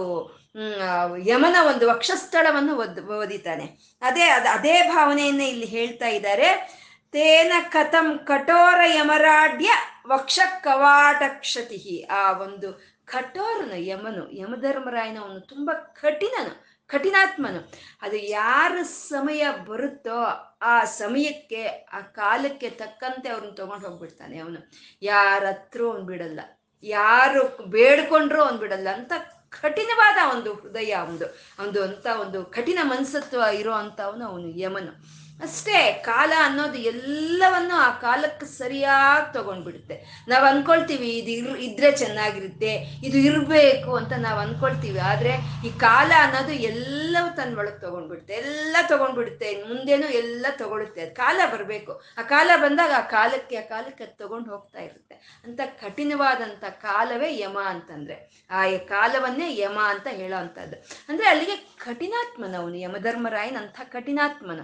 ಯಮನ 1.26 1.56
ಒಂದು 1.68 1.90
ವಕ್ಷಸ್ಥಳವನ್ನು 1.90 2.76
ಒದ್ 2.76 3.00
ಓದಿತಾನೆ. 3.00 3.98
ಅದೇ, 4.02 4.30
ಅದ, 4.30 4.46
ಅದೇ 4.52 4.82
ಭಾವನೆಯನ್ನೇ 4.82 5.48
ಇಲ್ಲಿ 5.48 5.66
ಹೇಳ್ತಾ 5.66 6.08
ಇದ್ದಾರೆ. 6.08 6.82
ತೇನ 7.12 7.54
ಕಥಂ 7.70 8.18
ಕಠೋರ 8.18 8.80
ಯಮರಾಡ್ಯ 8.96 9.70
ವಕ್ಷ 10.08 10.40
ಕವಾಟಕ್ಷತಿ 10.64 12.04
ಆ 12.04 12.32
ಒಂದು 12.32 12.92
ಕಠೋರನು, 13.06 13.76
ಯಮನು, 13.76 14.32
ಯಮಧರ್ಮರಾಯನ 14.32 15.18
ಅವನು 15.20 15.40
ತುಂಬಾ 15.40 15.74
ಕಠಿಣನು, 15.74 16.66
ಕಠಿಣಾತ್ಮನು. 16.88 17.72
ಅದು 18.02 18.16
ಯಾರ 18.16 18.82
ಸಮಯ 18.82 19.48
ಬರುತ್ತೋ 19.66 20.24
ಆ 20.62 20.84
ಸಮಯಕ್ಕೆ, 20.84 21.68
ಆ 21.94 22.00
ಕಾಲಕ್ಕೆ 22.00 22.70
ತಕ್ಕಂತೆ 22.70 23.30
ಅವ್ರನ್ನ 23.30 23.54
ತಗೊಂಡು 23.54 23.88
ಹೋಗ್ಬಿಡ್ತಾನೆ 23.88 24.40
ಅವನು. 24.40 24.72
ಯಾರ 25.02 25.46
ಹತ್ರ 25.46 25.82
ಅವ್ನು 25.84 26.02
ಬಿಡಲ್ಲ. 26.02 26.40
ಯಾರು 26.84 27.66
ಬೇಡ್ಕೊಂಡ್ರು 27.66 28.44
ಅವ್ನು 28.44 28.60
ಬಿಡಲ್ಲ 28.60 28.90
ಅಂತ 28.90 29.12
ಕಠಿಣವಾದ 29.52 30.36
ಒಂದು 30.36 30.54
ಹೃದಯ 30.54 30.96
ಒಂದು 31.10 31.26
ಒಂದು 31.66 31.84
ಅಂತ 31.84 32.08
ಒಂದು 32.22 32.46
ಕಠಿಣ 32.46 32.80
ಮನಸ್ಸತ್ವ 32.84 33.44
ಇರೋ 33.54 33.74
ಅಂಥವನು 33.74 34.26
ಅವನು 34.26 34.48
ಯಮನು. 34.48 35.21
ಅಷ್ಟೇ, 35.42 36.02
ಕಾಲ 36.06 36.34
ಅನ್ನೋದು 36.44 36.78
ಎಲ್ಲವನ್ನು 36.78 37.76
ಆ 37.76 37.90
ಕಾಲಕ್ಕೆ 37.90 38.46
ಸರಿಯಾಗಿ 38.46 39.34
ತಗೊಂಡ್ಬಿಡುತ್ತೆ. 39.34 40.26
ನಾವು 40.28 40.46
ಅನ್ಕೊಳ್ತೀವಿ, 40.46 41.10
ಇದು 41.10 41.32
ಇರ್, 41.32 41.58
ಇದ್ರೆ 41.58 41.98
ಚೆನ್ನಾಗಿರುತ್ತೆ, 41.98 42.74
ಇದು 43.04 43.18
ಇರಬೇಕು 43.18 43.96
ಅಂತ 43.96 44.14
ನಾವು 44.14 44.40
ಅನ್ಕೊಳ್ತೀವಿ. 44.40 45.00
ಆದ್ರೆ, 45.00 45.30
ಈ 45.68 45.80
ಕಾಲ 45.80 46.12
ಅನ್ನೋದು 46.18 46.52
ಎಲ್ಲವೂ 46.54 47.36
ತನ್ನ 47.36 47.58
ಒಳಗೆ 47.58 47.82
ತಗೊಂಡ್ಬಿಡುತ್ತೆ. 47.82 48.34
ಎಲ್ಲ 48.34 48.78
ತಗೊಂಡ್ಬಿಡುತ್ತೆ. 48.90 49.64
ಮುಂದೇನು 49.64 50.10
ಎಲ್ಲ 50.10 50.46
ತಗೊಳುತ್ತೆ. 50.52 51.02
ಅದು 51.02 51.16
ಕಾಲ 51.16 51.42
ಬರಬೇಕು. 51.54 52.02
ಆ 52.18 52.22
ಕಾಲ 52.22 52.50
ಬಂದಾಗ 52.56 52.92
ಆ 52.98 53.02
ಕಾಲಕ್ಕೆ 53.02 53.56
ಆ 53.56 53.62
ಕಾಲಕ್ಕೆ 53.62 54.04
ಅದು 54.04 54.18
ತಗೊಂಡು 54.18 54.50
ಹೋಗ್ತಾ 54.50 54.80
ಇರುತ್ತೆ. 54.80 55.42
ಅಂತ 55.44 55.60
ಕಠಿಣವಾದಂಥ 55.66 56.64
ಕಾಲವೇ 56.64 57.40
ಯಮ 57.40 57.60
ಅಂತಂದ್ರೆ. 57.66 58.48
ಆ 58.52 58.78
ಕಾಲವನ್ನೇ 58.78 59.58
ಯಮ 59.58 59.80
ಅಂತ 59.86 60.08
ಹೇಳೋ 60.12 60.40
ಅಂಥದ್ದು. 60.40 60.76
ಅಂದ್ರೆ 61.10 61.28
ಅಲ್ಲಿಗೆ 61.28 61.56
ಕಠಿಣಾತ್ಮನ 61.56 62.56
ಅವನು 62.58 62.76
ಯಮಧರ್ಮರಾಯನ್ 62.76 63.58
ಅಂಥ 63.58 63.82
ಕಠಿಣಾತ್ಮನ 63.84 64.62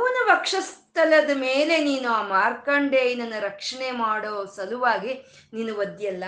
ಅವನ 0.00 0.34
ವಕ್ಷಸ್ಥಲದ 0.34 1.30
ಮೇಲೆ 1.34 1.84
ನೀನು 1.84 2.08
ಆ 2.08 2.22
ಮಾರ್ಕಂಡೇಯನನ್ನು 2.22 3.40
ರಕ್ಷಣೆ 3.40 3.90
ಮಾಡೋ 3.90 4.44
ಸಲುವಾಗಿ 4.44 5.14
ನೀನು 5.52 5.74
ಒದ್ಯಲ್ಲ. 5.74 6.24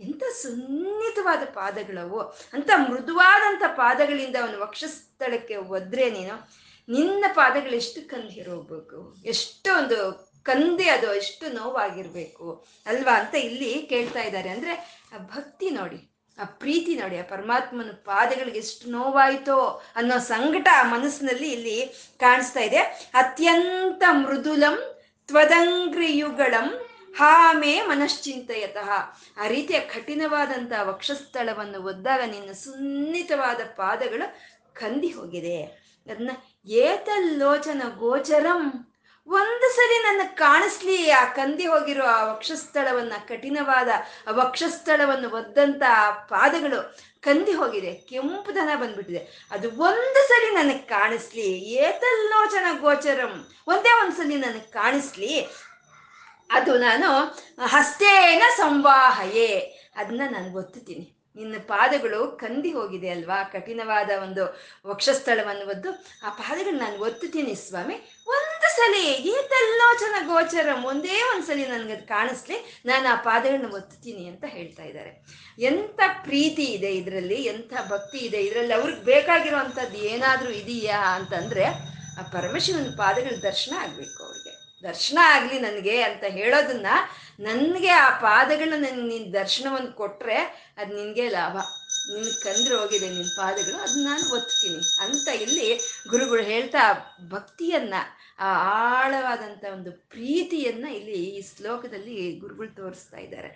ಎಂಥ 0.00 0.22
ಸುನ್ನಿತವಾದ 0.42 1.42
ಪಾದಗಳವು 1.44 2.20
ಅಂತ 2.52 2.70
ಮೃದುವಾದಂಥ 2.76 3.62
ಪಾದಗಳಿಂದ 3.66 4.36
ಅವನ 4.36 4.54
ವಕ್ಷಸ್ಥಳಕ್ಕೆ 4.62 5.56
ಒದ್ರೆ 5.56 6.10
ನೀನು. 6.10 6.50
ನಿನ್ನ 6.88 7.24
ಪಾದಗಳು 7.32 7.76
ಎಷ್ಟು 7.76 8.08
ಕಂದಿರೋಗ್ಬೇಕು 8.08 9.16
ಎಷ್ಟು 9.24 9.78
ಒಂದು 9.78 9.98
ಕಂದೆ 10.42 10.88
ಅದು, 10.88 11.14
ಎಷ್ಟು 11.14 11.52
ನೋವಾಗಿರ್ಬೇಕು? 11.52 12.66
ಅಲ್ವಾ 12.86 13.18
ಅಂತ 13.18 13.34
ಇಲ್ಲಿ 13.34 13.82
ಕೇಳ್ತಾ 13.82 14.22
ಇದ್ದಾರೆ. 14.22 14.48
ಅಂದ್ರೆ 14.48 15.04
ಭಕ್ತಿ 15.18 15.70
ನೋಡಿ. 15.70 16.13
ಆ 16.38 16.44
ಪ್ರೀತಿ 16.44 16.94
ನೋಡಿ, 16.94 17.18
ಆ 17.18 17.22
ಪರಮಾತ್ಮನ 17.22 17.90
ಪಾದಗಳಿಗೆ 18.04 18.58
ಎಷ್ಟು 18.58 18.90
ನೋವಾಯ್ತೋ 18.90 19.82
ಅನ್ನೋ 19.96 20.18
ಸಂಕಟ 20.18 20.68
ಆ 20.72 20.82
ಮನಸ್ಸಿನಲ್ಲಿ 20.82 21.52
ಇಲ್ಲಿ 21.52 21.86
ಕಾಣಿಸ್ತಾ 22.20 22.60
ಇದೆ. 22.60 22.78
ಅತ್ಯಂತ 23.14 24.02
ಮೃದುಲಂ 24.10 24.96
ತ್ವದಂಗ್ರಿಯುಗಳಂ 25.26 26.88
ಹಾಮೇ 27.16 27.80
ಮನಶ್ಚಿಂತೆಯತಃ. 27.80 28.90
ಆ 29.36 29.46
ರೀತಿಯ 29.46 29.80
ಕಠಿಣವಾದಂಥ 29.80 30.72
ವಕ್ಷಸ್ಥಳವನ್ನು 30.82 31.82
ಒದ್ದಾಗ 31.82 32.20
ನಿನ್ನ 32.30 32.52
ಸುನ್ನಿತವಾದ 32.52 33.60
ಪಾದಗಳು 33.76 34.26
ಕಂದಿ 34.74 35.08
ಹೋಗಿದೆ. 35.08 35.62
ಅದನ್ನ 36.10 36.30
ಏತಲ್ಲೋಚನ 36.66 37.82
ಗೋಚರಂ 37.98 38.93
ಒಂದು 39.26 39.68
ಸರಿ 39.76 39.96
ನನ್ನ 40.02 40.20
ಕಾಣಿಸ್ಲಿ 40.34 41.10
ಆ 41.10 41.24
ಕಂದಿ 41.24 41.66
ಹೋಗಿರೋ 41.66 42.04
ಆ 42.04 42.24
ವಕ್ಷಸ್ಥಳವನ್ನ, 42.24 43.12
ಕಠಿಣವಾದ 43.28 43.88
ಆ 44.28 44.30
ವಕ್ಷಸ್ಥಳವನ್ನು 44.30 45.28
ಒದ್ದಂತ 45.30 45.82
ಆ 45.88 46.10
ಪಾದಗಳು 46.10 46.80
ಕಂದಿ 47.20 47.52
ಹೋಗಿದೆ, 47.52 47.94
ಕೆಂಪು 47.94 48.54
ದನ 48.54 48.70
ಬಂದ್ಬಿಟ್ಟಿದೆ. 48.80 49.48
ಅದು 49.50 49.68
ಒಂದು 49.68 50.28
ಸರಿ 50.28 50.54
ನನಗೆ 50.54 50.78
ಕಾಣಿಸ್ಲಿ 50.78 51.48
ಏತಲ್ಲೋಚನ 51.86 52.66
ಗೋಚರಂ, 52.80 53.48
ಒಂದೇ 53.68 53.92
ಒಂದ್ಸಲಿ 54.02 54.36
ನನಗೆ 54.36 54.70
ಕಾಣಿಸ್ಲಿ, 54.72 55.32
ಅದು 56.50 56.78
ನಾನು 56.78 57.10
ಹಸ್ತೇನ 57.66 58.42
ಸಂವಾಹಯೇ 58.56 59.50
ಅದನ್ನ 59.96 60.22
ನಾನು 60.30 60.58
ಒತ್ತುತ್ತೀನಿ. 60.58 61.23
ನಿನ್ನ 61.36 61.54
ಪಾದಗಳು 61.58 62.26
ಕಂದಿ 62.26 62.72
ಹೋಗಿದೆ 62.72 63.08
ಅಲ್ವಾ? 63.08 63.42
ಕಠಿಣವಾದ 63.42 64.10
ಒಂದು 64.22 64.60
ವಕ್ಷಸ್ಥಳವನ್ನು 64.86 65.68
ಒದ್ದು 65.68 65.90
ಆ 66.26 66.28
ಪಾದಗಳು 66.28 66.78
ನಾನು 66.78 66.98
ಒತ್ತುತ್ತೀನಿ 66.98 67.54
ಸ್ವಾಮಿ. 67.54 67.94
ಒಂದು 68.26 68.76
ಸಲಿ 68.76 69.12
ಈತಲ್ಲೋಚನ 69.12 70.26
ಗೋಚರಂ, 70.26 70.84
ಒಂದೇ 70.84 71.22
ಒಂದ್ಸಲಿ 71.22 71.66
ನನಗೆ 71.66 71.92
ಅದು 71.92 72.06
ಕಾಣಿಸ್ಲಿ, 72.06 72.82
ನಾನು 72.86 73.08
ಆ 73.12 73.14
ಪಾದಗಳನ್ನ 73.14 73.74
ಒತ್ತುತ್ತೀನಿ 73.74 74.26
ಅಂತ 74.26 74.44
ಹೇಳ್ತಾ 74.46 74.82
ಇದ್ದಾರೆ. 74.82 75.24
ಎಂಥ 75.58 76.00
ಪ್ರೀತಿ 76.22 76.64
ಇದೆ 76.64 76.94
ಇದರಲ್ಲಿ, 76.94 77.34
ಎಂಥ 77.34 77.72
ಭಕ್ತಿ 77.88 78.18
ಇದೆ 78.18 78.40
ಇದರಲ್ಲಿ, 78.40 78.74
ಅವ್ರಿಗೆ 78.74 79.04
ಬೇಕಾಗಿರುವಂಥದ್ದು 79.04 79.98
ಏನಾದರೂ 79.98 80.50
ಇದೆಯಾ 80.50 81.16
ಅಂತಂದರೆ, 81.16 81.64
ಆ 82.20 82.22
ಪರಮಶಿವನ 82.22 82.94
ಪಾದಗಳ 82.96 83.36
ದರ್ಶನ 83.42 83.74
ಆಗಬೇಕು 83.78 84.24
ಅವ್ರಿಗೆ. 84.24 84.54
ದರ್ಶನ 84.82 85.18
ಆಗಲಿ 85.22 85.58
ನನಗೆ 85.58 86.02
ಅಂತ 86.02 86.24
ಹೇಳೋದನ್ನ 86.24 86.86
ನನಗೆ 87.38 87.88
ಆ 87.88 88.10
ಪಾದಗಳನ್ನ 88.18 88.84
ನನ್ 88.84 89.08
ನೀನ್ 89.08 89.32
ದರ್ಶನವನ್ನು 89.32 89.92
ಕೊಟ್ರೆ 89.92 90.38
ಅದು 90.78 90.94
ನಿನಗೆ 90.96 91.28
ಲಾಭ. 91.28 91.56
ನಿನ್ 92.14 92.32
ಕಂದ್ರೆ 92.42 92.74
ಹೋಗಿದೆ 92.74 93.08
ನಿನ್ 93.08 93.36
ಪಾದಗಳು 93.36 93.76
ಅದನ್ನ 93.76 94.06
ನಾನು 94.08 94.34
ಒತ್ತೀನಿ 94.34 94.80
ಅಂತ 95.00 95.28
ಇಲ್ಲಿ 95.42 95.68
ಗುರುಗಳು 96.08 96.42
ಹೇಳ್ತಾ 96.42 96.82
ಭಕ್ತಿಯನ್ನ, 97.30 97.94
ಆ 98.38 98.48
ಆಳವಾದಂಥ 98.96 99.64
ಒಂದು 99.72 99.92
ಪ್ರೀತಿಯನ್ನ 99.92 100.86
ಇಲ್ಲಿ 100.86 101.12
ಈ 101.12 101.42
ಶ್ಲೋಕದಲ್ಲಿ 101.56 102.38
ಗುರುಗಳು 102.38 102.76
ತೋರಿಸ್ತಾ 102.76 103.16
ಇದ್ದಾರೆ. 103.16 103.50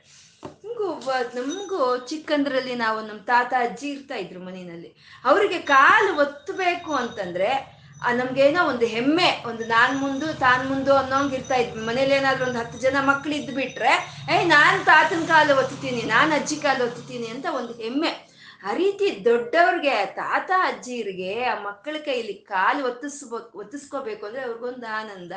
ನಮಗೂ 0.44 0.88
ನಮಗೂ 1.35 2.06
ಚಿಕ್ಕಂದ್ರಲ್ಲಿ 2.06 2.75
ನಾವು 2.75 3.06
ನಮ್ಮ 3.06 3.20
ತಾತ 3.20 3.52
ಅಜ್ಜಿ 3.61 3.88
ಇರ್ತಾ 3.90 4.14
ಇದ್ರು 4.14 4.40
ಮನೆಯಲ್ಲಿ. 4.40 5.20
ಅವರಿಗೆ 5.25 5.58
ಕಾಲು 5.58 6.16
ಒತ್ತಬೇಕು 6.16 6.92
ಅಂತಂದ್ರೆ 6.94 7.77
ನಮ್ಗೇನೋ 8.02 8.64
ಒಂದು 8.64 8.87
ಹೆಮ್ಮೆ, 8.87 9.43
ಒಂದು 9.47 9.64
ನಾನ್ 9.67 9.99
ಮುಂದು, 9.99 10.26
ತಾನ್ 10.38 10.69
ಮುಂದು 10.69 10.95
ಅನ್ನೋಂಗ್ 10.97 11.35
ಇರ್ತಾ 11.35 11.55
ಇದ್ವಿ 11.55 11.85
ಮನೇಲಿ 11.85 12.11
ಏನಾದ್ರು 12.11 12.47
ಒಂದು 12.47 12.59
ಹತ್ತು 12.59 12.78
ಜನ 12.78 12.97
ಮಕ್ಳು 13.00 13.35
ಇದ್ದು 13.35 13.55
ಬಿಟ್ರೆ 13.55 13.93
ಏಯ್ 14.35 14.49
ನಾನ್ 14.49 14.85
ತಾತನ 14.85 15.26
ಕಾಲು 15.28 15.57
ಒತ್ತೀನಿ 15.57 16.02
ನಾನ್ 16.02 16.33
ಅಜ್ಜಿ 16.33 16.57
ಕಾಲು 16.57 16.85
ಒತ್ತೀನಿ 16.85 17.26
ಅಂತ 17.26 17.47
ಒಂದು 17.47 17.73
ಹೆಮ್ಮೆ. 17.73 18.28
ಆ 18.64 18.73
ರೀತಿ 18.73 19.25
ದೊಡ್ಡವ್ರಿಗೆ, 19.25 20.07
ತಾತ 20.07 20.50
ಅಜ್ಜಿಯರಿಗೆ 20.64 21.45
ಆ 21.45 21.62
ಮಕ್ಕಳ 21.62 21.97
ಕೈಲಿ 22.05 22.35
ಕಾಲು 22.35 22.87
ಒತ್ತಿಸ್ಬೇಕು 22.87 23.59
ಒತ್ತಿಸ್ಕೋಬೇಕು 23.59 24.26
ಅಂದ್ರೆ 24.26 24.43
ಅವ್ರಿಗೊಂದು 24.43 24.87
ಆನಂದ. 24.87 25.33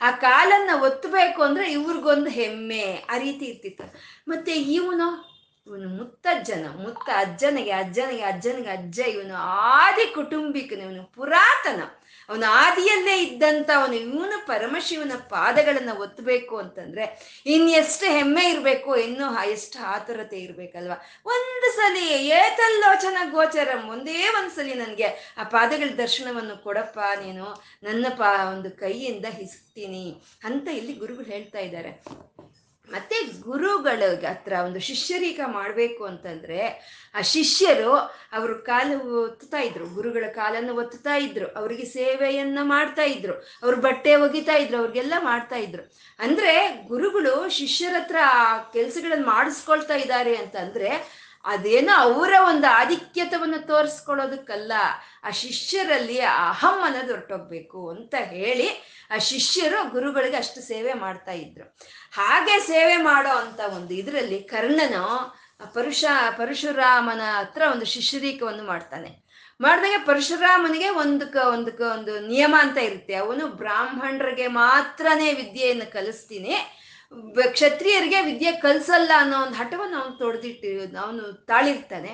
ಆ 0.00 0.10
ಕಾಲನ್ನ 0.10 0.70
ಒತ್ತಬೇಕು 0.82 1.42
ಅಂದ್ರೆ 1.42 1.72
ಇವ್ರಿಗೊಂದು 1.72 2.30
ಹೆಮ್ಮೆ, 2.30 3.06
ಆ 3.10 3.18
ರೀತಿ 3.18 3.44
ಇರ್ತಿತ್ತು. 3.44 3.98
ಮತ್ತೆ 4.28 4.52
ಇವನು 4.52 5.27
ಇವನು 5.68 5.88
ಮುತ್ತಜ್ಜನ 5.98 6.66
ಮುತ್ತ 6.82 7.08
ಅಜ್ಜನಿಗೆ 7.22 7.72
ಅಜ್ಜನಿಗೆ 7.82 8.24
ಅಜ್ಜನಿಗೆ 8.32 8.70
ಅಜ್ಜ, 8.78 8.98
ಇವನು 9.14 9.36
ಆದಿ 9.76 10.06
ಕುಟುಂಬಿಕನ, 10.18 10.80
ಇವನು 10.88 11.04
ಪುರಾತನ. 11.16 11.80
ಅವನ 12.30 12.46
ಆದಿಯಲ್ಲೇ 12.62 13.14
ಇದ್ದಂತ 13.24 13.68
ಅವನು 13.80 13.94
ಇವನು 14.04 14.36
ಪರಮಶಿವನ 14.48 15.14
ಪಾದಗಳನ್ನ 15.32 15.92
ಒತ್ತಬೇಕು 16.04 16.54
ಅಂತಂದ್ರೆ 16.62 17.04
ಇನ್ನೆಷ್ಟು 17.54 18.06
ಹೆಮ್ಮೆ 18.16 18.44
ಇರಬೇಕು 18.52 18.90
ಇನ್ನೂ 19.06 19.26
ಎಷ್ಟು 19.54 19.78
ಆತುರತೆ 19.92 20.38
ಇರ್ಬೇಕಲ್ವಾ? 20.46 20.96
ಒಂದು 21.34 21.70
ಸಲ 21.76 21.96
ಏತಲ್ಲೋಚನ 22.40 23.18
ಗೋಚರಂ, 23.36 23.82
ಒಂದೇ 23.94 24.18
ಒಂದ್ಸಲಿ 24.38 24.74
ನನಗೆ 24.82 25.08
ಆ 25.38 25.46
ಪಾದಗಳ 25.54 25.90
ದರ್ಶನವನ್ನು 26.02 26.56
ಕೊಡಪ್ಪ, 26.66 26.98
ನೀನು 27.24 27.46
ನನ್ನ 27.88 28.06
ಪಾ 28.20 28.32
ಒಂದು 28.54 28.70
ಕೈಯಿಂದ 28.84 29.26
ಹಿಸ್ತೀನಿ 29.40 30.06
ಅಂತ 30.50 30.68
ಇಲ್ಲಿ 30.80 30.96
ಗುರುಗಳು 31.02 31.28
ಹೇಳ್ತಾ 31.34 31.62
ಇದ್ದಾರೆ. 31.68 31.92
ಮತ್ತೆ 32.90 33.40
ಗುರುಗಳ 33.40 34.02
ಹತ್ರ 34.28 34.52
ಒಂದು 34.52 34.80
ಶಿಷ್ಯರೀಗ 34.80 35.40
ಮಾಡಬೇಕು 35.46 36.04
ಅಂತಂದ್ರೆ, 36.04 36.60
ಆ 37.14 37.20
ಶಿಷ್ಯರು 37.20 37.92
ಅವರು 38.32 38.58
ಕಾಲು 38.58 39.22
ಒತ್ತುತ್ತಾ 39.22 39.58
ಇದ್ರು, 39.58 39.86
ಗುರುಗಳ 39.86 40.24
ಕಾಲನ್ನು 40.34 40.74
ಒತ್ತುತ್ತಾ 40.74 41.16
ಇದ್ರು, 41.16 41.46
ಅವರಿಗೆ 41.46 41.84
ಸೇವೆಯನ್ನ 41.84 42.58
ಮಾಡ್ತಾ 42.62 43.02
ಇದ್ರು, 43.02 43.34
ಅವ್ರ 43.62 43.74
ಬಟ್ಟೆ 43.74 44.14
ಒಗಿತಾ 44.14 44.52
ಇದ್ರು, 44.52 44.78
ಅವ್ರಿಗೆಲ್ಲ 44.78 45.14
ಮಾಡ್ತಾ 45.18 45.56
ಇದ್ರು. 45.56 45.94
ಅಂದ್ರೆ 46.18 46.84
ಗುರುಗಳು 46.88 47.48
ಶಿಷ್ಯರ 47.48 47.94
ಹತ್ರ 47.98 48.16
ಆ 48.24 48.58
ಕೆಲ್ಸಗಳನ್ನ 48.58 49.24
ಮಾಡಿಸ್ಕೊಳ್ತಾ 49.26 49.94
ಇದ್ದಾರೆ 49.94 50.36
ಅಂತಂದ್ರೆ, 50.36 51.18
ಅದೇನೋ 51.44 51.96
ಅವರ 51.96 52.32
ಒಂದು 52.48 52.66
ಆಧಿಕ್ಯತವನ್ನು 52.66 53.66
ತೋರಿಸ್ಕೊಳ್ಳೋದಕ್ಕಲ್ಲ, 53.66 54.72
ಆ 55.24 55.30
ಶಿಷ್ಯರಲ್ಲಿ 55.30 56.20
ಅಹಮ್ಮನ 56.20 56.48
ಅಹಂ 56.48 56.82
ಅನ್ನೋದು 56.82 57.12
ಹೊರಟೋಗ್ಬೇಕು 57.12 57.90
ಅಂತ 57.90 58.14
ಹೇಳಿ 58.14 58.97
ಆ 59.10 59.18
ಶಿಷ್ಯರು 59.18 59.90
ಗುರುಗಳಿಗೆ 59.90 60.36
ಅಷ್ಟು 60.36 60.60
ಸೇವೆ 60.60 60.92
ಮಾಡ್ತಾ 60.92 61.32
ಇದ್ರು. 61.32 61.76
ಹಾಗೆ 62.12 62.58
ಸೇವೆ 62.58 62.96
ಮಾಡೋ 62.96 63.28
ಅಂತ 63.28 63.60
ಒಂದು 63.60 63.94
ಇದರಲ್ಲಿ 63.94 64.38
ಕರ್ಣನು 64.38 65.38
ಪರುಷ 65.74 66.04
ಪರಶು 66.04 66.38
ಪರಶುರಾಮನ 66.38 67.20
ಹತ್ರ 67.20 67.62
ಒಂದು 67.72 67.84
ಶಿಷ್ಯರೀಕವನ್ನು 67.84 68.64
ಮಾಡ್ತಾನೆ. 68.64 69.28
ಮಾಡಿದಾಗ 69.60 70.02
ಪರಶುರಾಮನಿಗೆ 70.06 70.88
ಒಂದು 70.88 71.26
ಒಂದು 71.52 71.90
ಒಂದು 71.92 72.20
ನಿಯಮ 72.20 72.54
ಅಂತ 72.58 72.78
ಇರುತ್ತೆ. 72.78 73.14
ಅವನು 73.14 73.46
ಬ್ರಾಹ್ಮಣರಿಗೆ 73.46 74.46
ಮಾತ್ರನೇ 74.46 75.32
ವಿದ್ಯೆಯನ್ನು 75.32 75.92
ಕಲಿಸ್ತೀನಿ. 75.92 76.54
ಕ್ಷತ್ರಿಯರಿಗೆ 77.50 78.22
ವಿದ್ಯೆ 78.22 78.52
ಕಲಿಸಲ್ಲ 78.52 79.12
ಅನ್ನೋ 79.16 79.42
ಒಂದು 79.42 79.54
ಹಠವನ್ನು 79.54 79.98
ಅವನು 79.98 80.18
ತೊಡೆದಿಟ್ಟು, 80.18 81.00
ಅವನು 81.00 81.32
ತಾಳಿರ್ತಾನೆ. 81.32 82.12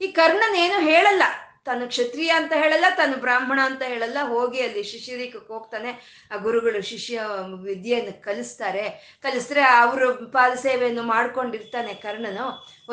ಈ 0.00 0.06
ಕರ್ಣನೇನು 0.06 0.80
ಹೇಳಲ್ಲ. 0.80 1.22
ತಾನು 1.66 1.84
ಕ್ಷತ್ರಿಯ 1.92 2.30
ಅಂತ 2.40 2.52
ಹೇಳಲ್ಲ 2.62 2.88
ತಾನು 3.00 3.16
ಬ್ರಾಹ್ಮಣ 3.24 3.60
ಅಂತ 3.64 3.82
ಹೇಳಲ್ಲ. 3.92 4.18
ಹೋಗಿ 4.34 4.60
ಅಲ್ಲಿ 4.66 4.82
ಶಿಷ್ಯರಿಕಕ್ಕೆ 4.92 5.52
ಹೋಗ್ತಾನೆ. 5.54 5.90
ಆ 6.32 6.36
ಗುರುಗಳು 6.46 6.80
ಶಿಷ್ಯ 6.92 7.26
ವಿದ್ಯೆಯನ್ನು 7.68 8.14
ಕಲಿಸ್ತಾರೆ. 8.26 8.84
ಕಲಿಸಿದ್ರೆ 9.24 9.64
ಅವರು 9.82 10.08
ಪಾದ 10.36 10.52
ಸೇವೆಯನ್ನು 10.66 11.04
ಮಾಡ್ಕೊಂಡಿರ್ತಾನೆ 11.14 11.94
ಕರ್ಣನು. 12.06 12.46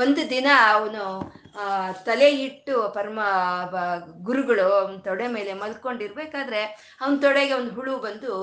ಒಂದು 0.03 0.23
ದಿನ 0.29 0.47
ಅವನು 0.73 1.03
ತಲೆ 2.05 2.29
ಇಟ್ಟು 2.45 2.75
ಪರಮ 2.93 3.19
ಗುರುಗಳು 4.29 4.67
ಅವ್ನ 4.81 4.97
ತೊಡೆ 5.09 5.27
ಮೇಲೆ 5.37 5.53
ಮಲ್ಕೊಂಡಿರ್ಬೇಕಾದ್ರೆ 5.63 6.63
ಅವನ 7.01 7.15
ತೊಡೆಗೆ 7.27 7.53
ಒಂದು 7.61 7.73
ಹುಳು 7.79 7.95
ಬಂದು 8.07 8.33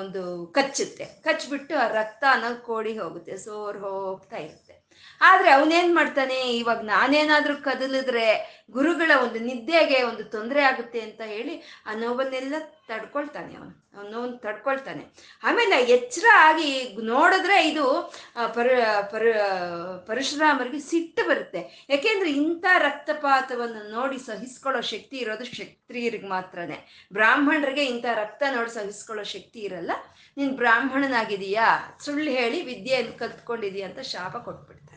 ಒಂದು 0.00 0.22
ಕಚ್ಚುತ್ತೆ. 0.56 1.06
ಕಚ್ಚಿಬಿಟ್ಟು 1.24 1.74
ಆ 1.76 1.86
ರಕ್ತ 2.00 2.24
ಅನ್ನೋದು 2.30 2.60
ಕೋಡಿ 2.68 2.92
ಹೋಗುತ್ತೆ, 2.98 3.34
ಸೋರ್ 3.36 3.78
ಹೋಗ್ತಾ 3.78 4.38
ಇರುತ್ತೆ. 4.46 4.77
ಆದ್ರೆ 5.20 5.50
ಅವನೇನ್ 5.50 5.94
ಮಾಡ್ತಾನೆ? 5.94 6.38
ಇವಾಗ 6.56 6.80
ನಾನೇನಾದ್ರೂ 6.82 7.56
ಕದಲಿದ್ರೆ 7.56 8.26
ಗುರುಗಳ 8.70 9.10
ಒಂದು 9.22 9.38
ನಿದ್ದೆಗೆ 9.38 10.02
ಒಂದು 10.02 10.24
ತೊಂದರೆ 10.24 10.62
ಆಗುತ್ತೆ 10.62 11.00
ಅಂತ 11.00 11.20
ಹೇಳಿ 11.24 11.54
ಆ 11.86 11.92
ನೋವನ್ನೆಲ್ಲ 11.94 12.54
ತಡ್ಕೊಳ್ತಾನೆ 12.88 13.52
ಅವನು. 13.54 13.72
ಅವನು 13.96 14.10
ನೋವನ್ನು 14.10 14.36
ತಡ್ಕೊಳ್ತಾನೆ. 14.36 15.02
ಆಮೇಲೆ 15.42 15.76
ಎಚ್ಚರ 15.92 16.24
ಆಗಿ 16.36 16.96
ನೋಡಿದ್ರೆ 17.02 17.56
ಇದು 17.68 17.84
ಪರ 18.54 18.68
ಪರ, 19.10 19.24
ಪರಶುರಾಮರಿಗೆ 20.06 20.80
ಸಿಟ್ಟು 20.80 21.28
ಬರುತ್ತೆ. 21.28 21.86
ಯಾಕೆಂದ್ರೆ 21.90 22.30
ಇಂಥ 22.32 22.64
ರಕ್ತಪಾತವನ್ನು 22.78 23.82
ನೋಡಿ 23.90 24.18
ಸಹಿಸ್ಕೊಳ್ಳೋ 24.18 24.80
ಶಕ್ತಿ 24.92 25.16
ಇರೋದು 25.16 25.44
ಕ್ಷತ್ರಿಯರಿಗೆ 25.50 26.28
ಮಾತ್ರನೇ. 26.28 26.78
ಬ್ರಾಹ್ಮಣರಿಗೆ 27.12 27.84
ಇಂಥ 27.84 28.04
ರಕ್ತ 28.14 28.42
ನೋಡಿ 28.54 28.70
ಸಹಿಸ್ಕೊಳ್ಳೋ 28.74 29.24
ಶಕ್ತಿ 29.24 29.60
ಇರಲ್ಲ. 29.60 29.90
ನೀನ್ 30.36 30.52
ಬ್ರಾಹ್ಮಣನಾಗಿದೀಯಾ 30.56 31.66
ಸುಳ್ಳು 32.04 32.30
ಹೇಳಿ 32.30 32.58
ವಿದ್ಯೆಯನ್ನು 32.64 33.18
ಕಲ್ತ್ಕೊಂಡಿದೀಯ 33.18 33.82
ಅಂತ 33.82 33.98
ಶಾಪ 34.14 34.36
ಕೊಟ್ಬಿಡ್ತಾನೆ. 34.36 34.87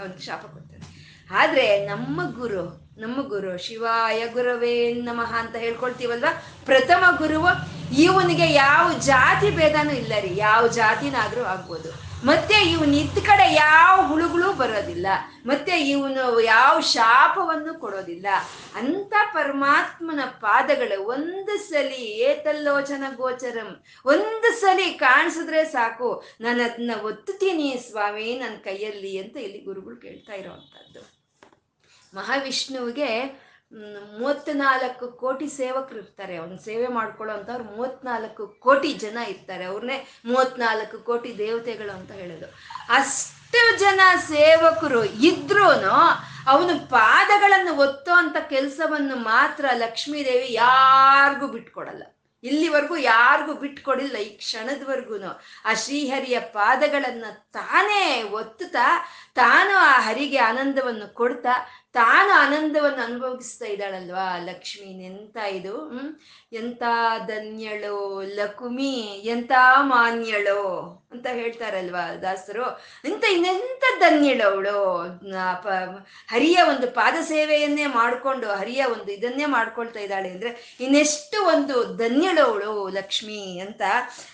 ಅವನಿಗೆ 0.00 0.22
ಶಾಪ 0.22 0.42
ಕೊಡ್ತಾನೆ 0.46 0.84
ಆದ್ರೆ 1.30 1.86
ನಮ್ಮ 1.86 2.20
ಗುರು 2.40 2.88
ನಮ್ಮ 2.98 3.28
ಗುರು, 3.28 3.58
ಶಿವಾಯ 3.58 4.26
ಗುರವೇ 4.26 4.92
ನಮಃ 4.92 5.34
ಅಂತ 5.34 5.56
ಹೇಳ್ಕೊಳ್ತೀವಲ್ವಾ? 5.56 6.42
ಪ್ರಥಮ 6.64 7.04
ಗುರುವು 7.18 7.50
ಇವನಿಗೆ 7.94 8.52
ಯಾವ 8.52 8.98
ಜಾತಿ 8.98 9.50
ಭೇದನೂ 9.50 9.90
ಇಲ್ಲ 9.90 10.12
ರೀ 10.20 10.36
ಯಾವ 10.36 10.66
ಜಾತಿನಾದ್ರೂ 10.68 11.42
ಆಗ್ಬೋದು. 11.44 12.07
ಮತ್ತೆ 12.24 12.54
ಇವನ್ 12.70 12.94
ಇದ್ದ 12.94 13.18
ಕಡೆ 13.18 13.54
ಯಾವ 13.54 14.06
ಹುಳುಗಳು 14.06 14.52
ಬರೋದಿಲ್ಲ. 14.52 15.06
ಮತ್ತೆ 15.46 15.80
ಇವನು 15.80 16.40
ಯಾವ 16.40 16.80
ಶಾಪವನ್ನು 16.80 17.80
ಕೊಡೋದಿಲ್ಲ. 17.80 18.26
ಅಂತ 18.74 19.12
ಪರಮಾತ್ಮನ 19.32 20.20
ಪಾದಗಳು 20.24 21.02
ಒಂದು 21.02 21.58
ಸಲಿ 21.58 22.02
ಏತಲ್ಲೋಚನ 22.04 23.02
ಗೋಚರಂ. 23.16 23.82
ಒಂದು 24.06 24.60
ಸಲಿ 24.60 24.94
ಕಾಣಿಸಿದ್ರೆ 24.94 25.64
ಸಾಕು. 25.64 26.24
ನಾನು 26.40 26.62
ಅದನ್ನ 26.62 26.90
ಒತ್ತುತ್ತೀನಿ 27.02 27.84
ಸ್ವಾಮಿ 27.90 28.38
ನನ್ನ 28.38 28.56
ಕೈಯಲ್ಲಿ 28.56 29.18
ಅಂತ 29.18 29.36
ಇಲ್ಲಿ 29.36 29.58
ಗುರುಗಳು 29.58 29.96
ಕೇಳ್ತಾ 29.96 30.32
ಇರೋವಂಥದ್ದು. 30.32 31.18
ಮಹಾವಿಷ್ಣುವಿಗೆ 32.14 33.47
ಮೂವತ್ನಾಲ್ಕು 33.72 35.08
ಕೋಟಿ 35.08 35.48
ಸೇವಕರು 35.48 35.98
ಇರ್ತಾರೆ. 35.98 36.36
ಅವ್ನ 36.36 36.56
ಸೇವೆ 36.64 36.86
ಮಾಡ್ಕೊಳ್ಳೋ 36.86 37.34
ಅಂಥವ್ರು 37.34 37.64
ಮೂವತ್ನಾಲ್ಕು 37.64 38.46
ಕೋಟಿ 38.46 38.92
ಜನ 38.92 39.18
ಇರ್ತಾರೆ. 39.28 39.64
ಅವ್ರನ್ನೇ 39.64 39.98
ಮೂವತ್ನಾಲ್ಕು 40.26 40.98
ಕೋಟಿ 40.98 41.38
ದೇವತೆಗಳು 41.38 41.92
ಅಂತ 41.98 42.12
ಹೇಳೋದು. 42.12 42.46
ಅಷ್ಟು 42.88 43.78
ಜನ 43.78 44.00
ಸೇವಕರು 44.28 45.04
ಇದ್ರೂ 45.04 45.66
ಅವನು 46.52 46.74
ಪಾದಗಳನ್ನು 46.90 47.72
ಒತ್ತೋ 47.76 48.12
ಅಂತ 48.12 48.36
ಕೆಲಸವನ್ನು 48.48 49.16
ಮಾತ್ರ 49.16 49.64
ಲಕ್ಷ್ಮೀದೇವಿ 49.74 50.52
ಯಾರಿಗೂ 50.52 51.46
ಬಿಟ್ಕೊಡಲ್ಲ. 51.46 52.02
ಇಲ್ಲಿವರೆಗೂ 52.44 52.96
ಯಾರಿಗೂ 52.96 53.54
ಬಿಟ್ಕೊಡಿಲ್ಲ. 53.54 54.16
ಈ 54.16 54.28
ಕ್ಷಣದವರೆಗೂ 54.36 55.16
ಆ 55.64 55.74
ಶ್ರೀಹರಿಯ 55.74 56.40
ಪಾದಗಳನ್ನ 56.40 57.24
ತಾನೇ 57.52 58.22
ಒತ್ತುತ್ತಾ 58.22 58.86
ತಾನು 59.34 59.76
ಆ 59.76 60.00
ಹರಿಗೆ 60.00 60.38
ಆನಂದವನ್ನು 60.38 61.14
ಕೊಡ್ತಾ 61.14 61.54
ತಾನು 61.92 62.32
ಆನಂದವನ್ನು 62.32 63.04
ಅನುಭವಿಸ್ತಾ 63.04 63.66
ಇದ್ದಾಳಲ್ವಾ 63.66 64.38
ಲಕ್ಷ್ಮಿ? 64.38 65.06
ಎಂತ 65.06 65.36
ಇದು? 65.36 65.76
ಹ್ಮ್? 65.76 66.16
ಎಂತ 66.52 66.82
ಧನ್ಯಳೋ 67.26 68.22
ಲಕುಮಿ? 68.22 69.22
ಎಂತ 69.24 69.52
ಮಾನ್ಯಳೋ? 69.80 71.02
ಅಂತ 71.12 71.26
ಹೇಳ್ತಾರಲ್ವಾ 71.26 72.14
ದಾಸರು? 72.14 72.80
ಇಂತ 73.04 73.24
ಇನ್ನೆಂತ 73.24 73.84
ಧನ್ಯಳವಳು 73.98 75.02
ಹರಿಯ 76.28 76.62
ಒಂದು 76.68 76.90
ಪಾದ 76.90 77.14
ಸೇವೆಯನ್ನೇ 77.22 77.86
ಮಾಡ್ಕೊಂಡು, 77.86 78.48
ಹರಿಯ 78.48 78.84
ಒಂದು 78.84 79.12
ಇದನ್ನೇ 79.12 79.44
ಮಾಡ್ಕೊಳ್ತಾ 79.44 80.00
ಇದ್ದಾಳೆ 80.00 80.30
ಅಂದ್ರೆ 80.30 80.76
ಇನ್ನೆಷ್ಟು 80.80 81.46
ಒಂದು 81.46 81.96
ಧನ್ಯಳವಳು 81.96 82.88
ಲಕ್ಷ್ಮಿ 82.88 83.58
ಅಂತ. 83.58 83.82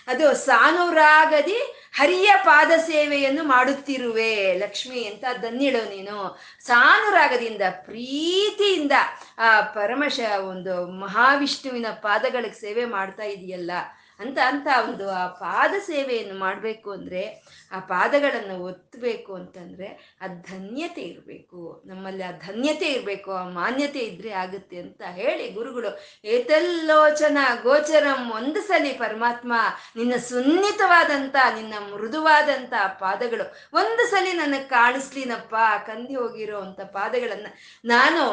ಅದು 0.07 0.35
ಸಾನುರಾಗದಿ 0.35 1.75
ಹರಿಯ 1.93 2.31
ಪಾದ 2.45 2.71
ಸೇವೆಯನ್ನು 2.77 3.43
ಮಾಡುತ್ತಿರುವೆ 3.43 4.53
ಲಕ್ಷ್ಮಿ 4.53 5.03
ಅಂತ 5.05 5.25
ಧನ್ಯಳು 5.41 5.89
ನೀನು. 5.89 6.39
ಸಾನುರಾಗದಿಂದ, 6.61 7.61
ಪ್ರೀತಿಯಿಂದ, 7.69 8.91
ಆ, 9.37 9.61
ಪರಮಶ 9.61 10.19
ಒಂದು 10.47 10.87
ಮಹಾವಿಷ್ಣುವಿನ 10.87 11.85
ಪಾದಗಳಿಗೆ 11.91 12.61
ಸೇವೆ 12.61 12.85
ಮಾಡ್ತಾ 12.85 13.23
ಇದೆಯಲ್ಲ. 13.23 13.71
ಅಂತ 14.19 14.37
ಅಂತ 14.51 14.67
ಒಂದು 14.89 15.09
ಆ 15.09 15.27
ಪಾದ 15.27 15.73
ಸೇವೆಯನ್ನು 15.79 16.35
ಮಾಡಬೇಕು 16.39 16.91
ಅಂದರೆ, 16.91 17.23
ಆ 17.71 17.79
ಪಾದಗಳನ್ನು 17.79 18.63
ಒತ್ತಬೇಕು 18.63 19.33
ಅಂತಂದರೆ, 19.33 20.17
ಆ 20.21 20.27
ಧನ್ಯತೆ 20.27 21.01
ಇರಬೇಕು. 21.01 21.81
ನಮ್ಮಲ್ಲಿ 21.85 22.23
ಆ 22.23 22.31
ಧನ್ಯತೆ 22.31 22.85
ಇರಬೇಕು, 22.85 23.31
ಆ 23.31 23.43
ಮಾನ್ಯತೆ 23.49 23.99
ಇದ್ದರೆ 23.99 24.31
ಆಗುತ್ತೆ 24.31 24.77
ಅಂತ 24.77 25.01
ಹೇಳಿ 25.01 25.47
ಗುರುಗಳು, 25.49 25.91
ಏತಲ್ಲೋಚನ 26.25 27.37
ಗೋಚರಂ 27.63 28.31
ಒಂದು 28.31 28.61
ಸಲಿ 28.61 28.93
ಪರಮಾತ್ಮ, 28.93 29.53
ನಿನ್ನ 29.95 30.13
ಸುನ್ನಿತವಾದಂಥ 30.17 31.35
ನಿನ್ನ 31.55 31.73
ಮೃದುವಾದಂಥ 31.93 32.73
ಪಾದಗಳು, 32.99 33.43
ಒಂದು 33.73 34.05
ಸಲಿ 34.09 34.33
ನನಗೆ 34.33 34.67
ಕಾಣಿಸ್ಲಿನಪ್ಪ 34.69 35.55
ಕಂದಿ 35.85 36.15
ಹೋಗಿರೋ 36.15 36.59
ಅಂಥ 36.59 36.79
ಪಾದಗಳನ್ನು 36.79 37.51
ನಾನು 37.85 38.23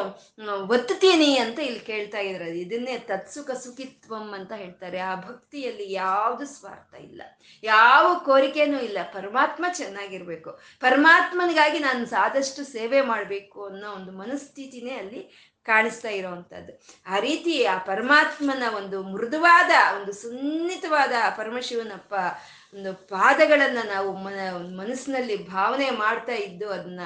ಒತ್ತುತ್ತೀನಿ 0.67 1.37
ಅಂತ 1.37 1.59
ಇಲ್ಲಿ 1.59 1.79
ಕೇಳ್ತಾ 1.79 2.19
ಇದ್ದಾರೆ. 2.19 2.59
ಇದನ್ನೇ 2.59 2.97
ತತ್ಸುಖ 2.97 3.51
ಸುಖಿತ್ವಂ 3.51 4.33
ಅಂತ 4.33 4.51
ಹೇಳ್ತಾರೆ. 4.53 4.99
ಆ 4.99 5.15
ಭಕ್ತಿಯಲ್ಲಿ 5.15 5.71
ಯಾವುದು 5.81 6.45
ಸ್ವಾರ್ಥ 6.45 6.93
ಇಲ್ಲ. 6.93 7.21
ಯಾವ 7.63 8.21
ಕೋರಿಕೆನೂ 8.25 8.79
ಇಲ್ಲ. 8.79 8.97
ಪರಮಾತ್ಮ 9.13 9.65
ಚೆನ್ನಾಗಿರ್ಬೇಕು. 9.73 10.59
ಪರಮಾತ್ಮನಿಗಾಗಿ 10.79 11.79
ನಾನು 11.79 12.05
ಸಾದಷ್ಟು 12.05 12.63
ಸೇವೆ 12.63 13.01
ಮಾಡಬೇಕು 13.01 13.65
ಅನ್ನೋ 13.65 13.91
ಒಂದು 13.91 14.11
ಮನಸ್ಥಿತಿನೇ 14.11 14.91
ಅಲ್ಲಿ 14.91 15.52
ಕಾಣಿಸ್ತಾ 15.65 16.09
ಇರೋವಂಥದ್ದು 16.09 16.73
ಆ 17.07 17.19
ರೀತಿ 17.19 17.65
ಆ 17.65 17.77
ಪರಮಾತ್ಮನ 17.77 18.63
ಒಂದು 18.75 19.03
ಮೃದುವಾದ, 19.03 19.71
ಒಂದು 19.95 20.13
ಸುನ್ನಿತವಾದ 20.13 21.13
ಪರಮಶಿವನಪ್ಪ 21.37 22.13
ಪರಮಶಿವನ 22.13 22.73
ಒಂದು 22.75 22.93
ಪಾದಗಳನ್ನು 22.93 23.87
ನಾವು 23.87 24.13
ಮನ 24.17 24.39
ಮನಸ್ಸಿನಲ್ಲಿ 24.77 25.47
ಭಾವನೆ 25.47 25.89
ಮಾಡ್ತಾ 25.89 26.33
ಇದ್ದು 26.33 26.69
ಅದನ್ನ 26.69 27.01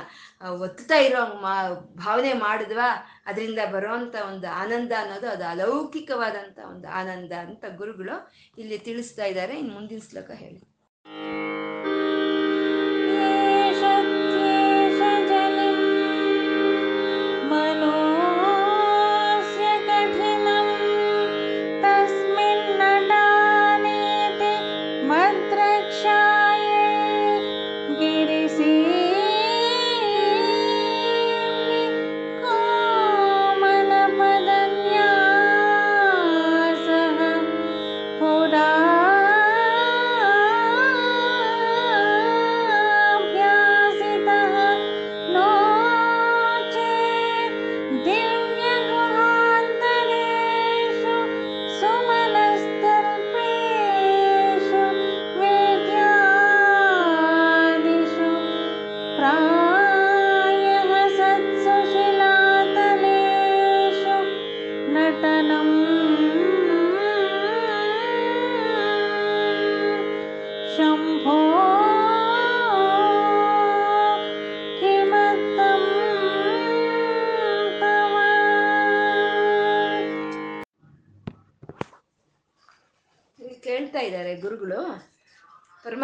ಒತ್ತಾ 0.62 0.96
ಇರೋ 0.96 1.22
ಮಾ, 1.42 1.54
ಭಾವನೆ 1.96 2.34
ಮಾಡಿದ್ವಾ? 2.34 2.90
ಅದರಿಂದ 3.26 3.60
ಬರುವಂತ 3.72 4.16
ಒಂದು 4.30 4.48
ಆನಂದ 4.48 4.92
ಅನ್ನೋದು 5.00 5.30
ಅದು 5.30 5.46
ಅಲೌಕಿಕವಾದಂತ 5.46 6.60
ಒಂದು 6.70 6.88
ಆನಂದ 6.88 7.32
ಅಂತ 7.32 7.66
ಗುರುಗಳು 7.76 8.18
ಇಲ್ಲಿ 8.58 8.78
ತಿಳಿಸ್ತಾ 8.80 9.26
ಇದ್ದಾರೆ. 9.26 9.56
ಇನ್ನು 9.60 9.74
ಮುಂದಿನ 9.74 10.00
ಶ್ಲೋಕ 10.10 10.32
ಹೇಳಿ. 10.32 10.77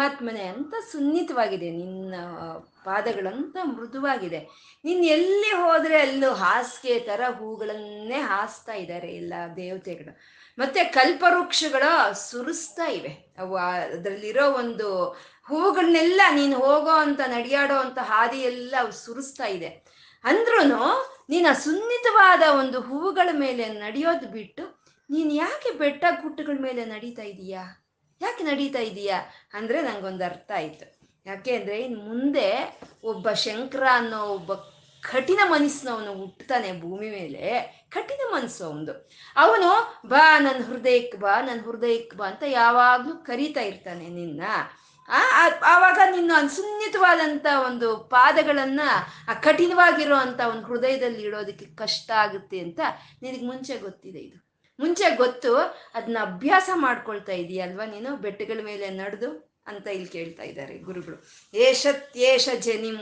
ಪರಮಾತ್ಮನೇ 0.04 0.44
ಅಂತ 0.44 0.74
ಸುನ್ನಿತವಾಗಿದೆ. 0.92 1.70
ನಿನ್ನ 1.70 2.14
ಪಾದಗಳಂತ 2.84 3.56
ಮೃದುವಾಗಿದೆ. 3.62 4.40
ನೀನ್ 4.84 5.04
ಎಲ್ಲಿ 5.04 5.50
ಹೋದ್ರೆ 5.50 5.98
ಅಲ್ಲೂ 6.00 6.30
ಹಾಸಿಗೆ 6.32 7.00
ತರ 7.00 7.20
ಹೂಗಳನ್ನೇ 7.38 8.20
ಹಾಸ್ತಾ 8.20 8.72
ಇದ್ದಾರೆ 8.72 9.08
ಎಲ್ಲ 9.14 9.34
ದೇವತೆಗಳು. 9.56 10.12
ಮತ್ತೆ 10.58 10.84
ಕಲ್ಪವೃಕ್ಷಗಳು 10.84 12.14
ಸುರಿಸ್ತಾ 12.30 12.86
ಇವೆ. 12.90 13.34
ಅವು 13.38 13.56
ಅದರಲ್ಲಿರೋ 13.56 14.50
ಒಂದು 14.50 15.08
ಹೂಗಳನ್ನೆಲ್ಲ 15.48 16.20
ನೀನು 16.34 16.56
ಹೋಗೋ 16.56 16.90
ಅಂತ, 16.90 17.20
ನಡೆಯಾಡೋ 17.26 17.74
ಅಂತ 17.74 17.98
ಹಾದಿ 17.98 18.38
ಎಲ್ಲ 18.38 18.74
ಅವು 18.78 18.92
ಸುರಿಸ್ತಾ 18.92 19.46
ಇದೆ. 19.46 19.68
ಅಂದ್ರೂ 20.24 20.60
ನೀನು 21.28 21.64
ಸುನ್ನಿತವಾದ 21.64 22.42
ಒಂದು 22.58 22.80
ಹೂವುಗಳ 22.80 23.28
ಮೇಲೆ 23.32 23.68
ನಡೆಯೋದು 23.68 24.28
ಬಿಟ್ಟು 24.28 24.84
ನೀನು 25.10 25.34
ಯಾಕೆ 25.34 25.70
ಬೆಟ್ಟ 25.70 26.04
ಗುಟ್ಟುಗಳ 26.22 26.56
ಮೇಲೆ 26.60 26.84
ನಡೀತಾ 26.84 27.22
ಇದೀಯಾ? 27.22 27.83
ಯಾಕೆ 28.20 28.44
ನಡೀತಾ 28.44 28.78
ಇದೀಯಾ? 28.78 29.22
ಅಂದ್ರೆ 29.54 29.82
ನಂಗೊಂದು 29.82 30.24
ಅರ್ಥ 30.24 30.52
ಆಯ್ತು. 30.54 30.94
ಯಾಕೆ 31.26 31.56
ಅಂದ್ರೆ 31.56 31.80
ಇನ್ 31.80 31.98
ಮುಂದೆ 31.98 32.80
ಒಬ್ಬ 33.04 33.32
ಶಂಕರ 33.32 33.82
ಅನ್ನೋ 33.92 34.24
ಒಬ್ಬ 34.24 34.54
ಕಠಿಣ 35.00 35.38
ಮನಸ್ಸಿನವನು 35.44 36.14
ಹುಟ್ಟತಾನೆ 36.14 36.80
ಭೂಮಿ 36.80 37.10
ಮೇಲೆ, 37.10 37.60
ಕಠಿಣ 37.88 38.20
ಮನಸ್ಸು 38.30 38.64
ಅವನು 38.64 39.10
ಅವನು, 39.36 40.02
ಬಾ 40.08 40.38
ನನ್ನ 40.38 40.64
ಹೃದಯಕ್ಕೆ 40.64 41.18
ಬಾ 41.18 41.40
ನನ್ನ 41.40 41.60
ಹೃದಯಕ್ಕೆ 41.60 42.16
ಬಾ 42.16 42.26
ಅಂತ 42.26 42.42
ಯಾವಾಗ್ಲೂ 42.46 43.14
ಕರೀತಾ 43.14 43.60
ಇರ್ತಾನೆ 43.60 44.08
ನಿನ್ನ. 44.08 44.42
ಆವಾಗ 45.64 45.98
ನಿನ್ನ 46.10 46.32
ಸುನ್ನಿತವಾದಂತ 46.48 47.46
ಒಂದು 47.66 47.96
ಪಾದಗಳನ್ನ, 47.96 48.80
ಆ 49.28 49.34
ಕಠಿಣವಾಗಿರೋ 49.34 50.16
ಒಂದು 50.50 50.66
ಹೃದಯದಲ್ಲಿ 50.66 51.22
ಇಡೋದಕ್ಕೆ 51.22 51.64
ಕಷ್ಟ 51.64 52.10
ಆಗುತ್ತೆ 52.10 52.58
ಅಂತ 52.58 52.80
ನಿನಗೆ 53.22 53.46
ಮುಂಚೆ 53.46 53.78
ಗೊತ್ತಿದೆ 53.78 54.18
ಇದು. 54.18 54.43
ಮುಂಚೆ 54.78 55.16
ಗೊತ್ತು 55.16 55.56
ಅದನ್ನ 55.94 56.18
ಅಭ್ಯಾಸ 56.20 56.70
ಮಾಡ್ಕೊಳ್ತಾ 56.74 57.32
ಇದೀಯಲ್ವಾ 57.32 57.84
ನೀನು? 57.84 58.16
ಬೆಟ್ಟಗಳ 58.16 58.60
ಮೇಲೆ 58.64 58.90
ನಡೆದು 58.90 59.54
ಅಂತ 59.66 59.86
ಇಲ್ಲಿ 59.86 60.08
ಕೇಳ್ತಾ 60.08 60.42
ಇದ್ದಾರೆ 60.42 60.78
ಗುರುಗಳು. 60.78 61.16
ಏಷತ್ಯೇಷ 61.54 62.48
ಜನಿಂ. 62.58 62.98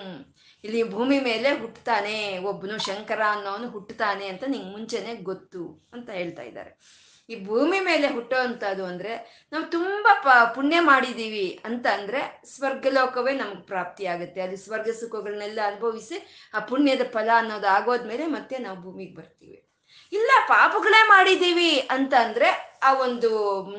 ಇಲ್ಲಿ 0.65 0.83
ಭೂಮಿ 0.83 1.21
ಮೇಲೆ 1.21 1.59
ಹುಟ್ಟುತ್ತಾನೆ 1.59 2.39
ಒಬ್ಬನು 2.39 2.79
ಶಂಕರ 2.79 3.21
ಅನ್ನೋನು 3.29 3.69
ಹುಟ್ಟುತ್ತಾನೆ 3.69 4.27
ಅಂತ 4.27 4.45
ನಿಂಗೆ 4.49 4.71
ಮುಂಚೆನೆ 4.71 5.15
ಗೊತ್ತು 5.15 5.91
ಅಂತ 5.93 6.11
ಹೇಳ್ತಾ 6.11 6.43
ಇದ್ದಾರೆ. 6.43 7.03
ಈ 7.29 7.45
ಭೂಮಿ 7.45 7.81
ಮೇಲೆ 7.81 8.07
ಹುಟ್ಟೋ 8.09 8.37
ಅಂದರೆ 8.37 8.83
ಅಂದ್ರೆ 8.83 9.47
ನಾವು 9.53 9.65
ತುಂಬಾ 9.71 10.23
ಪ, 10.25 10.29
ಪುಣ್ಯ 10.55 10.81
ಮಾಡಿದೀವಿ 10.81 11.61
ಅಂತ 11.65 11.87
ಅಂದ್ರೆ 11.87 12.43
ಸ್ವರ್ಗಲೋಕವೇ 12.45 13.33
ನಮ್ಗೆ 13.33 13.63
ಪ್ರಾಪ್ತಿ 13.63 14.07
ಆಗುತ್ತೆ. 14.07 14.41
ಅಲ್ಲಿ 14.41 14.57
ಸ್ವರ್ಗ 14.57 14.91
ಸುಖಗಳನ್ನೆಲ್ಲ 14.91 15.61
ಅನುಭವಿಸಿ 15.67 16.51
ಆ 16.55 16.59
ಪುಣ್ಯದ 16.59 17.01
ಫಲ 17.11 17.31
ಅನ್ನೋದು 17.37 17.67
ಆಗೋದ್ಮೇಲೆ 17.67 18.27
ಮತ್ತೆ 18.27 18.59
ನಾವು 18.59 18.83
ಭೂಮಿಗೆ 18.83 19.15
ಬರ್ತೀವಿ. 19.15 19.72
ಇಲ್ಲ, 20.13 20.31
ಪಾಪಗಳೇ 20.49 21.09
ಮಾಡಿದೀವಿ 21.09 21.89
ಅಂತ 21.91 22.15
ಅಂದ್ರೆ 22.15 22.49
ಆ 22.83 22.93
ಒಂದು 22.93 23.29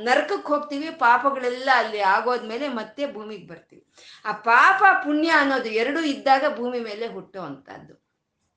ನರಕಕ್ಕೆ 0.03 0.47
ಹೋಗ್ತೀವಿ, 0.47 0.89
ಪಾಪಗಳೆಲ್ಲ 0.89 1.69
ಅಲ್ಲಿ 1.75 1.99
ಆಗೋದ್ಮೇಲೆ 1.99 2.67
ಮತ್ತೆ 2.67 3.13
ಭೂಮಿಗೆ 3.13 3.47
ಬರ್ತೀವಿ. 3.47 3.83
ಆ 4.25 4.31
ಪಾಪ 4.31 4.83
ಪುಣ್ಯ 5.03 5.29
ಅನ್ನೋದು 5.29 5.69
ಎರಡು 5.69 6.01
ಇದ್ದಾಗ 6.03 6.43
ಭೂಮಿ 6.55 6.79
ಮೇಲೆ 6.79 7.07
ಹುಟ್ಟೋ 7.07 7.41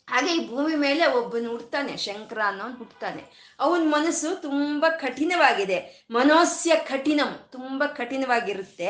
ಹಾಗೆ 0.09 0.33
ಈ 0.33 0.49
ಭೂಮಿ 0.51 0.75
ಮೇಲೆ 0.75 1.07
ಒಬ್ಬನು 1.07 1.51
ಹುಡ್ತಾನೆ, 1.51 1.97
ಶಂಕರ 1.97 2.41
ಅನ್ನೋನು 2.47 2.75
ಹುಡ್ತಾನೆ. 2.75 3.55
ಅವನ 3.61 3.83
ಮನಸ್ಸು 3.85 4.43
ತುಂಬಾ 4.43 4.89
ಕಠಿಣವಾಗಿದೆ. 4.91 6.07
ಮನೋಸ್ಯ 6.11 6.77
ಕಠಿಣಂ, 6.77 7.49
ತುಂಬಾ 7.53 7.87
ಕಠಿಣವಾಗಿರುತ್ತೆ. 7.87 8.89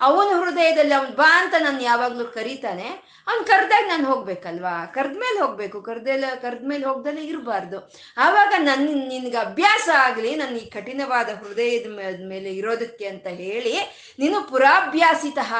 ಅವನ 0.00 0.40
ಹೃದಯದಲ್ಲಿ 0.40 0.94
ಅವನು 0.94 1.10
ಬಾ 1.10 1.42
ಅಂತ 1.42 1.54
ನಾನು 1.58 1.82
ಯಾವಾಗ್ಲೂ 1.82 2.24
ಕರೀತಾನೆ. 2.24 2.88
ಅವ್ನು 3.28 3.44
ಕರೆದಾಗ 3.44 3.84
ನಾನು 3.88 4.04
ಹೋಗ್ಬೇಕಲ್ವಾ? 4.06 4.86
ಕರ್ದ್ಮೇಲೆ 4.86 5.40
ಹೋಗ್ಬೇಕು. 5.40 5.82
ಕರ್ದೆಲ್ಲ 5.82 6.24
ಕರ್ದ್ಮೇಲೆ 6.42 6.86
ಹೋಗ್ದಲ್ಲೇ 6.86 7.22
ಇರಬಾರ್ದು. 7.22 7.92
ಆವಾಗ 8.16 8.54
ನನ್, 8.58 9.08
ನಿನ್ಗೆ 9.08 9.36
ಅಭ್ಯಾಸ 9.36 9.88
ಆಗಲಿ 9.98 10.34
ನನ್ನ 10.34 10.56
ಈ 10.56 10.70
ಕಠಿಣವಾದ 10.70 11.28
ಹೃದಯದ 11.28 11.86
ಮೇಲೆ 12.28 12.52
ಇರೋದಕ್ಕೆ 12.52 13.06
ಅಂತ 13.06 13.26
ಹೇಳಿ, 13.26 13.74
ನೀನು 14.18 14.48
ಪುರಾಭ್ಯಾಸಿತಃ. 14.50 15.54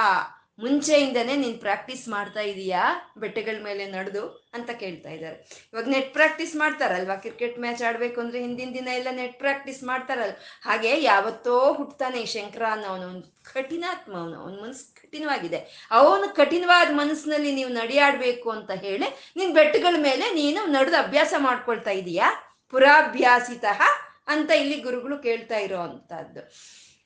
ಮುಂಚೆಯಿಂದನೇ 0.62 1.37
ನೀನು 1.37 1.59
ಪ್ರಾಕ್ಟೀಸ್ 1.59 2.09
ಮಾಡ್ತಾ 2.09 2.40
ಇದೀಯಾ? 2.40 2.83
ಬೆಟ್ಟಗಳ 3.16 3.57
ಮೇಲೆ 3.64 3.85
ನಡೆದು 3.90 4.23
ಅಂತ 4.55 4.70
ಕೇಳ್ತಾ 4.70 5.11
ಇದ್ದಾರೆ. 5.11 5.37
ಇವಾಗ 5.73 5.88
ನೆಟ್ 5.88 6.12
ಪ್ರಾಕ್ಟೀಸ್ 6.12 6.57
ಮಾಡ್ತಾರಲ್ವಾ? 6.57 7.16
ಕ್ರಿಕೆಟ್ 7.16 7.59
ಮ್ಯಾಚ್ 7.59 7.83
ಆಡ್ಬೇಕು 7.83 8.20
ಅಂದ್ರೆ 8.20 8.40
ಹಿಂದಿನ 8.40 8.70
ದಿನ 8.75 8.88
ಎಲ್ಲ 8.88 9.09
ನೆಟ್ 9.12 9.38
ಪ್ರಾಕ್ಟೀಸ್ 9.38 9.83
ಮಾಡ್ತಾರಲ್ವ? 9.85 10.37
ಹಾಗೆ 10.62 11.03
ಯಾವತ್ತೋ 11.03 11.73
ಹುಟ್ಟತಾನೆ 11.73 12.20
ಈ 12.20 12.27
ಶಂಕರ 12.27 12.62
ಅವನು, 12.88 13.07
ಒಂದು 13.09 13.27
ಕಠಿಣಾತ್ಮ 13.53 14.12
ಅವನು, 14.16 14.37
ಅವನ 14.42 14.55
ಮನಸ್ಸು 14.62 14.87
ಕಠಿಣವಾಗಿದೆ. 15.03 15.88
ಅವನು 15.90 16.35
ಕಠಿಣವಾದ 16.35 16.88
ಮನಸ್ಸಿನಲ್ಲಿ 16.92 17.53
ನೀವು 17.53 17.70
ನಡೆಯಾಡ್ಬೇಕು 17.70 18.51
ಅಂತ 18.51 18.70
ಹೇಳಿ 18.70 19.09
ನೀನು 19.37 19.53
ಬೆಟ್ಟಗಳ 19.53 19.96
ಮೇಲೆ 19.99 20.35
ನೀನು 20.35 20.66
ನಡೆದು 20.66 20.96
ಅಭ್ಯಾಸ 20.96 21.35
ಮಾಡ್ಕೊಳ್ತಾ 21.38 21.90
ಇದೀಯಾ? 21.90 22.31
ಪುರಾಭ್ಯಾಸಿತಃ 22.70 23.81
ಅಂತ 24.27 24.51
ಇಲ್ಲಿ 24.51 24.77
ಗುರುಗಳು 24.81 25.18
ಕೇಳ್ತಾ 25.18 25.59
ಇರೋ 25.59 25.79
ಅಂತದ್ದು 25.81 26.40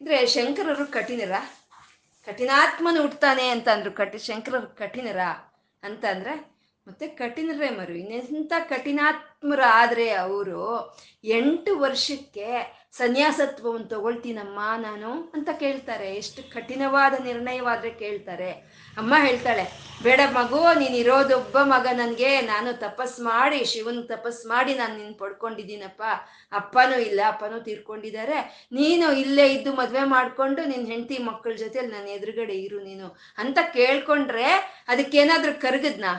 ಅಂದ್ರೆ 0.01 0.27
ಶಂಕರರು 0.27 0.87
ಕಠಿಣರ. 0.87 1.33
ಕಠಿಣಾತ್ಮನು 2.27 3.03
ಹುಟ್ತಾನೆ 3.03 3.49
ಅಂತ 3.49 3.69
ಅಂದ್ರು 3.69 3.93
ಕಠಿ 3.93 4.19
ಶಂಕರ 4.19 4.55
ಕಠಿಣರ 4.59 5.19
ಅಂತ 5.83 6.05
ಅಂದ್ರೆ 6.11 6.54
ಮತ್ತೆ 6.87 7.07
ಕಠಿಣರೇ 7.07 7.69
ಮರು. 7.77 7.93
ಇನ್ನೆಂಥ 7.93 8.53
ಕಠಿಣಾತ್ಮರ 8.71 9.63
ಆದ್ರೆ 9.73 10.11
ಅವರು 10.11 10.63
ಎಂಟು 11.37 11.79
ವರ್ಷಕ್ಕೆ 11.79 12.49
ಸನ್ಯಾಸತ್ವವನ್ನು 12.93 13.87
ತಗೊಳ್ತೀನಮ್ಮ 13.87 14.59
ನಾನು 14.83 15.09
ಅಂತ 15.37 15.51
ಕೇಳ್ತಾರೆ. 15.63 16.09
ಎಷ್ಟು 16.17 16.41
ಕಠಿಣವಾದ 16.53 17.15
ನಿರ್ಣಯವಾದ್ರೆ 17.25 17.91
ಕೇಳ್ತಾರೆ. 17.91 18.51
ಅಮ್ಮ 18.97 19.15
ಹೇಳ್ತಾಳೆ, 19.25 19.65
ಬೇಡ 20.03 20.21
ಮಗು, 20.33 20.61
ನೀನು 20.81 20.97
ಇರೋದೊಬ್ಬ 20.97 21.57
ಮಗ 21.63 21.87
ನನಗೆ. 21.93 22.41
ನಾನು 22.41 22.73
ತಪಸ್ 22.81 23.17
ಮಾಡಿ, 23.21 23.59
ಶಿವನ್ 23.65 24.03
ತಪಸ್ 24.09 24.47
ಮಾಡಿ 24.47 24.75
ನಾನು 24.75 24.95
ನಿನ್ನ 24.97 25.15
ಪಡ್ಕೊಂಡಿದ್ದೀನಪ್ಪ. 25.19 26.03
ಅಪ್ಪನೂ 26.53 26.99
ಇಲ್ಲ, 26.99 27.21
ಅಪ್ಪನೂ 27.27 27.59
ತೀರ್ಕೊಂಡಿದ್ದಾರೆ. 27.61 28.39
ನೀನು 28.73 29.09
ಇಲ್ಲೇ 29.13 29.47
ಇದ್ದು 29.53 29.73
ಮದುವೆ 29.73 30.05
ಮಾಡ್ಕೊಂಡು 30.05 30.65
ನಿನ್ನ 30.65 30.87
ಹೆಂಡತಿ 30.87 31.19
ಮಕ್ಕಳ 31.31 31.55
ಜೊತೆಯಲ್ಲಿ 31.65 31.93
ನನ್ನ 31.93 32.15
ಎದುರುಗಡೆ 32.19 32.59
ಇರು 32.67 32.81
ನೀನು. 32.85 33.09
ಅಂತ 33.39 33.59
ಕೇಳ್ಕೊಂಡ್ರೆ 33.73 34.49
ಅದಕ್ಕೇನಾದ್ರೂ 34.89 35.55
ಕರಗದ್ನಾ? 35.61 36.15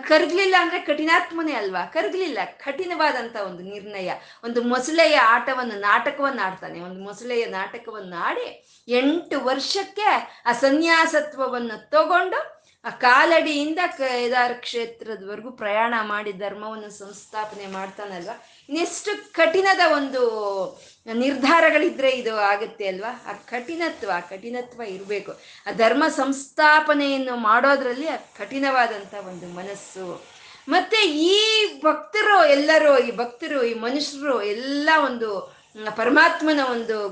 ಕರಗ್ಲಿಲ್ಲ 0.00 0.54
ಅಂದ್ರೆ 0.60 0.78
ಕಠಿಣಾತ್ಮನೇ 0.78 1.52
ಅಲ್ವಾ? 1.52 1.84
ಕರಗ್ಲಿಲ್ಲ, 1.86 2.38
ಕಠಿಣವಾದಂತ 2.44 3.36
ಒಂದು 3.36 3.62
ನಿರ್ಣಯ, 3.62 4.10
ಒಂದು 4.44 4.62
ಮೊಸಳೆಯ 4.62 5.16
ಆಟವನ್ನು, 5.16 5.74
ನಾಟಕವನ್ನು 5.74 6.42
ಆಡ್ತಾನೆ. 6.42 6.80
ಒಂದು 6.80 7.00
ಮೊಸಳೆಯ 7.00 7.44
ನಾಟಕವನ್ನು 7.44 8.16
ಆಡಿ 8.16 8.66
ಎಂಟು 8.88 9.40
ವರ್ಷಕ್ಕೆ 9.40 10.42
ಆ 10.46 10.52
ಸನ್ಯಾಸತ್ವವನ್ನು 10.52 11.90
ತಗೊಂಡು 11.90 12.56
ಆ 12.84 12.90
ಕಾಲಡಿಯಿಂದ 12.90 13.78
ಕೇದಾರ 13.96 14.52
ಕ್ಷೇತ್ರದವರೆಗೂ 14.52 15.50
ಪ್ರಯಾಣ 15.50 15.94
ಮಾಡಿ 16.02 16.32
ಧರ್ಮವನ್ನು 16.32 16.90
ಸಂಸ್ಥಾಪನೆ 16.90 17.66
ಮಾಡ್ತಾನಲ್ವಾ? 17.66 18.46
ಇನ್ನೆಷ್ಟು 18.68 19.32
ಕಠಿಣದ 19.32 19.80
ಒಂದು 19.92 20.22
ನಿರ್ಧಾರಗಳಿದ್ರೆ 21.14 22.10
ಇದು 22.10 22.36
ಆಗುತ್ತೆ 22.36 22.86
ಅಲ್ವಾ? 22.86 23.22
ಆ 23.26 23.32
ಕಠಿಣತ್ವ 23.32 24.10
ಆ 24.14 24.20
ಕಠಿಣತ್ವ 24.20 24.82
ಇರಬೇಕು. 24.82 25.32
ಆ 25.66 25.70
ಧರ್ಮ 25.70 26.04
ಸಂಸ್ಥಾಪನೆಯನ್ನು 26.08 27.36
ಮಾಡೋದ್ರಲ್ಲಿ 27.36 28.08
ಆ 28.08 28.16
ಕಠಿಣವಾದಂಥ 28.16 29.14
ಒಂದು 29.14 29.46
ಮನಸ್ಸು. 29.46 30.36
ಮತ್ತೆ 30.68 30.96
ಈ 30.96 31.64
ಭಕ್ತರು 31.82 32.44
ಎಲ್ಲರೂ, 32.44 32.98
ಈ 32.98 33.16
ಭಕ್ತರು, 33.16 33.64
ಈ 33.64 33.74
ಮನುಷ್ಯರು 33.74 34.42
ಎಲ್ಲ 34.42 34.88
ಒಂದು 35.04 35.55
ಪರಮಾತ್ಮನ 35.96 36.60
ಒಂದು 36.70 37.08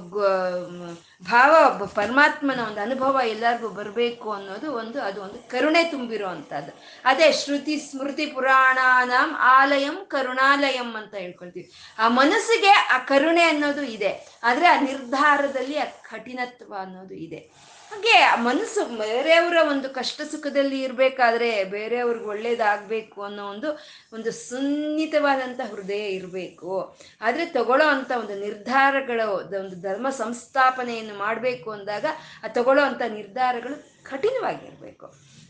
ಭಾವ 1.31 1.87
ಪರಮಾತ್ಮನ 1.95 2.61
ಒಂದು 2.61 2.81
ಅನುಭವ 2.81 3.21
ಎಲ್ಲರಿಗೂ 3.27 3.69
ಬರಬೇಕು 3.69 4.33
ಅನ್ನೋದು 4.33 4.73
ಒಂದು, 4.73 5.03
ಅದು 5.03 5.23
ಒಂದು 5.23 5.49
ಕರುಣೆ 5.49 5.85
ತುಂಬಿರೋ 5.85 6.29
ಅಂಥದ್ದು 6.29 6.73
ಅದೇ 7.05 7.33
ಶ್ರುತಿ 7.33 7.77
ಸ್ಮೃತಿ 7.77 8.27
ಪುರಾಣಾನಾಂ 8.27 9.35
ಆಲಯಂ 9.37 10.05
ಕರುಣಾಲಯಂ 10.07 10.95
ಅಂತ 10.95 11.15
ಹೇಳ್ಕೊಳ್ತೀವಿ. 11.15 11.73
ಆ 11.99 12.09
ಮನಸ್ಸಿಗೆ 12.09 12.71
ಆ 12.71 12.99
ಕರುಣೆ 12.99 13.43
ಅನ್ನೋದು 13.43 13.83
ಇದೆ. 13.83 14.41
ಆದರೆ 14.43 14.67
ಆ 14.67 14.81
ನಿರ್ಧಾರದಲ್ಲಿ 14.81 15.79
ಆ 15.79 15.85
ಕಠಿಣತ್ವ 15.85 16.75
ಅನ್ನೋದು 16.81 17.15
ಇದೆ. 17.15 17.51
ಹಾಗೆ 17.95 18.43
ಮನಸ್ಸು 18.43 18.99
ಬೇರೆಯವರ 18.99 19.57
ಒಂದು 19.69 19.89
ಕಷ್ಟ 19.91 20.23
ಸುಖದಲ್ಲಿ 20.31 20.81
ಇರಬೇಕಾದ್ರೆ 20.83 21.65
ಬೇರೆಯವ್ರಿಗೆ 21.65 22.25
ಒಳ್ಳೇದಾಗ್ಬೇಕು 22.25 23.23
ಅನ್ನೋ 23.23 23.45
ಒಂದು 23.45 23.69
ಒಂದು 24.13 24.33
ಸುನ್ನಿತವಾದಂಥ 24.33 25.61
ಹೃದಯ 25.73 26.07
ಇರಬೇಕು. 26.09 26.73
ಆದರೆ 27.21 27.47
ತಗೊಳ್ಳೋ 27.47 27.89
ಅಂತ 27.89 28.11
ಒಂದು 28.17 28.41
ನಿರ್ಧಾರಗಳು 28.41 29.27
ಒಂದು 29.61 29.81
ಧರ್ಮ 29.81 30.11
ಸಂಸ್ಥಾಪನೆಯನ್ನು 30.11 31.15
ಮಾಡಬೇಕು 31.19 31.71
ಅಂದಾಗ 31.71 32.07
ಆ 32.45 32.49
ತಗೊಳ್ಳೋ 32.49 32.83
ಅಂತ 32.83 33.03
ನಿರ್ಧಾರಗಳು 33.03 33.77
ಕಠಿಣವಾಗಿರಬೇಕು. 34.03 35.07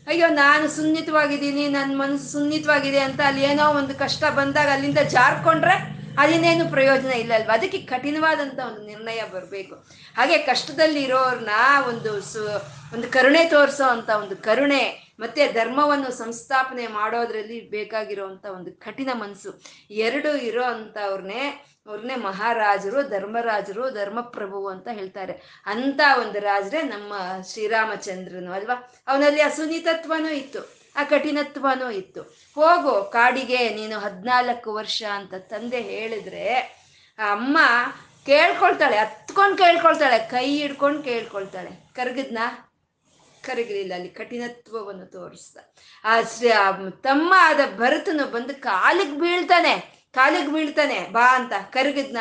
ಅಯ್ಯೋ, 0.07 0.27
ನಾನು 0.27 0.67
ಸುನ್ನಿತವಾಗಿದ್ದೀನಿ 0.67 1.67
ನನ್ನ 1.67 1.97
ಮನಸ್ಸು 2.01 2.31
ಸುನ್ನಿತವಾಗಿದೆ 2.31 2.99
ಅಂತ 2.99 3.21
ಅಲ್ಲಿ 3.21 3.43
ಏನೋ 3.43 3.65
ಒಂದು 3.71 3.95
ಕಷ್ಟ 3.95 4.23
ಬಂದಾಗ 4.35 4.69
ಅಲ್ಲಿಂದ 4.69 4.97
ಜಾರ್ಕೊಂಡ್ರೆ 4.97 5.94
ಅದೇನೇನು 6.19 6.71
ಪ್ರಯೋಜನ 6.71 7.11
ಇಲ್ಲ 7.11 7.33
ಅಲ್ವಾ 7.33 7.53
ಅದಕ್ಕೆ 7.53 7.77
ಕಠಿಣವಾದಂಥ 7.77 8.59
ಒಂದು 8.59 8.81
ನಿರ್ಣಯ 8.81 9.23
ಬರಬೇಕು. 9.31 9.75
ಹಾಗೆ 10.15 10.37
ಕಷ್ಟದಲ್ಲಿ 10.37 11.03
ಇರೋರ್ನ 11.03 11.49
ಒಂದು 11.87 12.21
ಸು, 12.21 12.43
ಒಂದು 12.93 13.07
ಕರುಣೆ 13.07 13.49
ತೋರಿಸೋ 13.49 13.87
ಅಂತ 13.87 14.09
ಒಂದು 14.09 14.37
ಕರುಣೆ, 14.37 15.13
ಮತ್ತೆ 15.19 15.53
ಧರ್ಮವನ್ನು 15.53 16.11
ಸಂಸ್ಥಾಪನೆ 16.11 16.87
ಮಾಡೋದ್ರಲ್ಲಿ 16.87 17.69
ಬೇಕಾಗಿರುವಂತ 17.69 18.45
ಒಂದು 18.45 18.71
ಕಠಿಣ 18.71 19.09
ಮನಸ್ಸು 19.13 19.63
ಎರಡು 19.91 20.35
ಇರೋ 20.35 20.63
ಅಂಥವ್ರನ್ನೇ 20.63 21.71
ಅವ್ರನ್ನೇ 21.87 22.15
ಮಹಾರಾಜರು, 22.15 23.01
ಧರ್ಮರಾಜರು, 23.01 23.89
ಧರ್ಮಪ್ರಭು 23.89 24.67
ಅಂತ 24.67 24.87
ಹೇಳ್ತಾರೆ. 24.91 25.63
ಅಂತ 25.65 26.01
ಒಂದು 26.19 26.39
ರಾಜರೇ 26.39 26.81
ನಮ್ಮ 26.81 27.13
ಶ್ರೀರಾಮಚಂದ್ರನು, 27.53 28.51
ಅಲ್ವಾ? 28.51 28.93
ಅವನಲ್ಲಿ 29.07 29.41
ಆ 29.41 29.49
ಸುನಿತತ್ವನೂ 29.49 30.29
ಇತ್ತು. 30.29 30.74
ಆ 30.95 31.03
ಕಠಿಣತ್ವನೂ 31.03 31.89
ಇತ್ತು. 31.91 32.21
ಹೋಗು, 32.55 33.11
ಕಾಡಿಗೆ, 33.11 33.69
ನೀನು 33.75 33.99
ಹದಿನಾಲ್ಕು 33.99 34.73
ವರ್ಷ 34.73 35.03
ಅಂತ 35.13 35.33
ತಂದೆ 35.33 35.81
ಹೇಳಿದ್ರೆ 35.81 36.45
ಆ 37.19 37.31
ಅಮ್ಮ 37.31 37.57
ಕೇಳ್ಕೊಳ್ತಾಳೆ 38.25 38.97
ಹತ್ಕೊಂಡು 38.97 39.57
ಕೇಳ್ಕೊಳ್ತಾಳೆ, 39.57 40.19
ಕೈ 40.19 40.57
ಹಿಡ್ಕೊಂಡು 40.57 41.03
ಕೇಳ್ಕೊಳ್ತಾಳೆ. 41.03 41.69
ಕರಗಿದ್ನ? 41.95 42.39
ಕರಗಲಿಲ್ಲ, 43.41 43.93
ಅಲ್ಲಿ 43.93 44.09
ಕಠಿಣತ್ವವನ್ನು 44.09 45.05
ತೋರಿಸ್ದ. 45.05 45.57
ಆ 46.05 46.21
ತಮ್ಮ 47.03 47.33
ಆದ 47.37 47.59
ಭರತನು 47.77 48.31
ಬಂದು 48.31 48.61
ಕಾಲಿಗೆ 48.61 49.19
ಬೀಳ್ತಾನೆ 49.19 49.73
ಕಾಲಿಗೆ 50.13 50.51
ಬೀಳ್ತಾನೆ, 50.51 50.99
ಬಾ 51.11 51.35
ಅಂತ. 51.35 51.53
ಕರಗಿದ್ನ? 51.69 52.17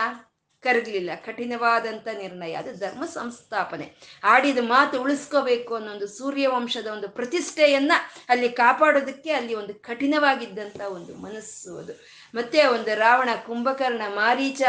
ಕರಗಲಿಲ್ಲ. 0.64 1.10
ಕಠಿಣವಾದಂಥ 1.26 2.08
ನಿರ್ಣಯ. 2.18 2.52
ಅದು 2.52 2.74
ಧರ್ಮ 2.74 3.04
ಸಂಸ್ಥಾಪನೆ. 3.04 3.92
ಆಡಿದ 4.24 4.58
ಮಾತು 4.60 5.02
ಉಳಿಸ್ಕೋಬೇಕು 5.02 5.74
ಅನ್ನೋ 5.74 5.92
ಒಂದು 5.92 6.06
ಸೂರ್ಯವಂಶದ 6.06 6.86
ಒಂದು 6.86 7.08
ಪ್ರತಿಷ್ಠೆಯನ್ನ 7.08 7.92
ಅಲ್ಲಿ 8.28 8.48
ಕಾಪಾಡೋದಕ್ಕೆ 8.48 9.32
ಅಲ್ಲಿ 9.32 9.54
ಒಂದು 9.54 9.74
ಕಠಿಣವಾಗಿದ್ದಂಥ 9.74 10.80
ಒಂದು 10.80 11.14
ಮನಸ್ಸು 11.14 11.78
ಅದು. 11.78 11.92
ಮತ್ತೆ 12.34 12.66
ಒಂದು 12.66 12.94
ರಾವಣ 12.94 13.28
ಕುಂಭಕರ್ಣ 13.46 14.02
ಮಾರೀಚ 14.08 14.62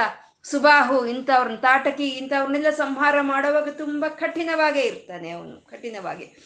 ಸುಬಾಹು 0.44 1.06
ಇಂಥವ್ರನ್ನ 1.06 1.56
ತಾಟಕಿ 1.56 2.08
ಇಂಥವ್ರನ್ನೆಲ್ಲ 2.08 2.70
ಸಂಹಾರ 2.70 3.22
ಮಾಡುವಾಗ 3.22 3.70
ತುಂಬ 3.70 4.06
ಕಠಿಣವಾಗೇ 4.08 4.82
ಇರ್ತಾನೆ 4.82 5.30
ಅವನು. 5.30 5.66
ಕಠಿಣವಾಗಿ. 5.66 6.38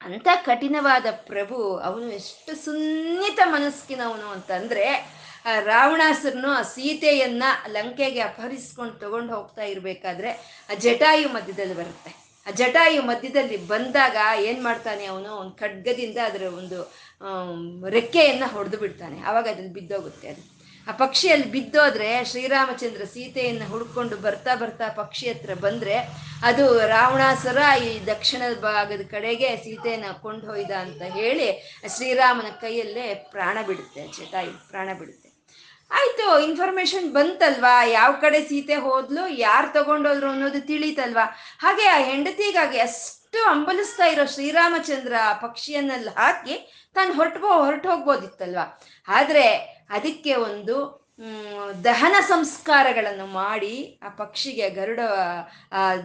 ಅಂತ 0.00 0.28
ಕಠಿಣವಾದ 0.46 1.06
ಪ್ರಭು 1.10 1.76
ಅವನು 1.76 2.12
ಎಷ್ಟು 2.12 2.64
ಸುನ್ನಿತ 2.64 3.40
ಮನಸ್ಕಿನವನು 3.44 4.26
ಅಂತಂದ್ರೆ 4.26 5.17
ರಾವಣಾಸುರನು 5.60 6.50
ಆ 6.50 6.62
ಸೀತೆಯನ್ನ 6.62 7.42
ಲಂಕೆಗೆ 7.68 8.20
ಅಪಹರಿಸ್ಕೊಂಡು 8.20 8.92
ತಗೊಂಡು 8.92 9.34
ಹೋಗ್ತಾ 9.34 9.62
ಇರ್ಬೇಕಾದ್ರೆ 9.62 10.30
ಆ 10.70 10.74
ಜಟಾಯು 10.74 11.28
ಮಧ್ಯದಲ್ಲಿ 11.28 11.74
ಬರುತ್ತೆ. 11.74 12.28
ಆ 12.46 12.50
ಜಟಾಯು 12.50 13.02
ಮಧ್ಯದಲ್ಲಿ 13.02 13.56
ಬಂದಾಗ 13.66 14.16
ಏನ್ 14.40 14.64
ಮಾಡ್ತಾನೆ 14.64 15.04
ಅವನು? 15.04 15.30
ಒಂದು 15.34 15.52
ಖಡ್ಗದಿಂದ 15.52 16.18
ಅದರ 16.24 16.42
ಒಂದು 16.42 16.94
ರೆಕ್ಕೆಯನ್ನ 17.90 18.42
ಹೊಡೆದು 18.46 18.76
ಬಿಡ್ತಾನೆ. 18.76 19.20
ಅವಾಗ 19.20 19.48
ಅದ್ರಲ್ಲಿ 19.48 19.72
ಬಿದ್ದೋಗುತ್ತೆ 19.72 20.28
ಅದು. 20.28 20.58
ಆ 20.88 20.92
ಪಕ್ಷಿ 20.92 21.28
ಅಲ್ಲಿ 21.28 21.50
ಬಿದ್ದೋದ್ರೆ 21.50 22.24
ಶ್ರೀರಾಮಚಂದ್ರ 22.24 23.04
ಸೀತೆಯನ್ನು 23.04 23.66
ಹುಡ್ಕೊಂಡು 23.66 24.16
ಬರ್ತಾ 24.16 24.54
ಬರ್ತಾ 24.54 24.88
ಪಕ್ಷಿ 24.88 25.28
ಹತ್ರ 25.28 25.54
ಬಂದ್ರೆ 25.54 25.94
ಅದು 26.42 26.86
ರಾವಣಾಸುರ 26.86 27.58
ಈ 27.84 28.06
ದಕ್ಷಿಣದ 28.06 28.60
ಭಾಗದ 28.60 29.00
ಕಡೆಗೆ 29.10 29.56
ಸೀತೆಯನ್ನ 29.56 30.04
ಕೊಂಡೊಯ್ದ 30.22 30.70
ಅಂತ 30.70 31.02
ಹೇಳಿ 31.02 31.48
ಶ್ರೀರಾಮನ 31.96 32.50
ಕೈಯಲ್ಲೇ 32.60 33.14
ಪ್ರಾಣ 33.14 33.58
ಬಿಡುತ್ತೆ 33.66 34.06
ಜಟಾಯು 34.06 34.68
ಪ್ರಾಣ 34.68 34.88
ಬಿಡುತ್ತೆ. 34.98 35.27
ಆಯ್ತು 35.90 36.38
ಇನ್ಫಾರ್ಮೇಶನ್ 36.40 37.12
ಬಂತಲ್ವಾ? 37.12 37.82
ಯಾವ 37.82 38.12
ಕಡೆ 38.12 38.40
ಸೀತೆ 38.48 38.74
ಹೋದ್ಲು, 38.74 39.28
ಯಾರು 39.28 39.72
ತಗೊಂಡೋದ್ರು 39.72 40.30
ಅನ್ನೋದು 40.30 40.66
ತಿಳಿತಲ್ವಾ? 40.66 41.24
ಹಾಗೆ 41.58 41.86
ಆ 41.86 41.98
ಹೆಂಡತಿಗಾಗಿ 41.98 42.78
ಅಷ್ಟು 42.78 43.44
ಅಂಬಲಿಸ್ತಾ 43.44 44.04
ಇರೋ 44.04 44.26
ಶ್ರೀರಾಮಚಂದ್ರ 44.26 45.12
ಆ 45.22 45.32
ಪಕ್ಷಿಯನ್ನೆಲ್ಲ 45.32 46.08
ಹಾಕಿ 46.16 46.56
ತಾನು 46.94 47.12
ಹೊರಟು 47.12 47.40
ಹೊರಟು 47.40 47.90
ಹೋಗ್ಬೋದಿತ್ತಲ್ವಾ 47.90 48.82
ಆದ್ರೆ 49.08 49.46
ಅದಕ್ಕೆ 49.90 50.34
ಒಂದು 50.34 51.07
ದಹನ 51.84 52.16
ಸಂಸ್ಕಾರಗಳನ್ನು 52.28 53.26
ಮಾಡಿ 53.26 53.98
ಆ 54.02 54.08
ಪಕ್ಷಿಗೆ 54.08 54.70
ಗರುಡ 54.70 55.00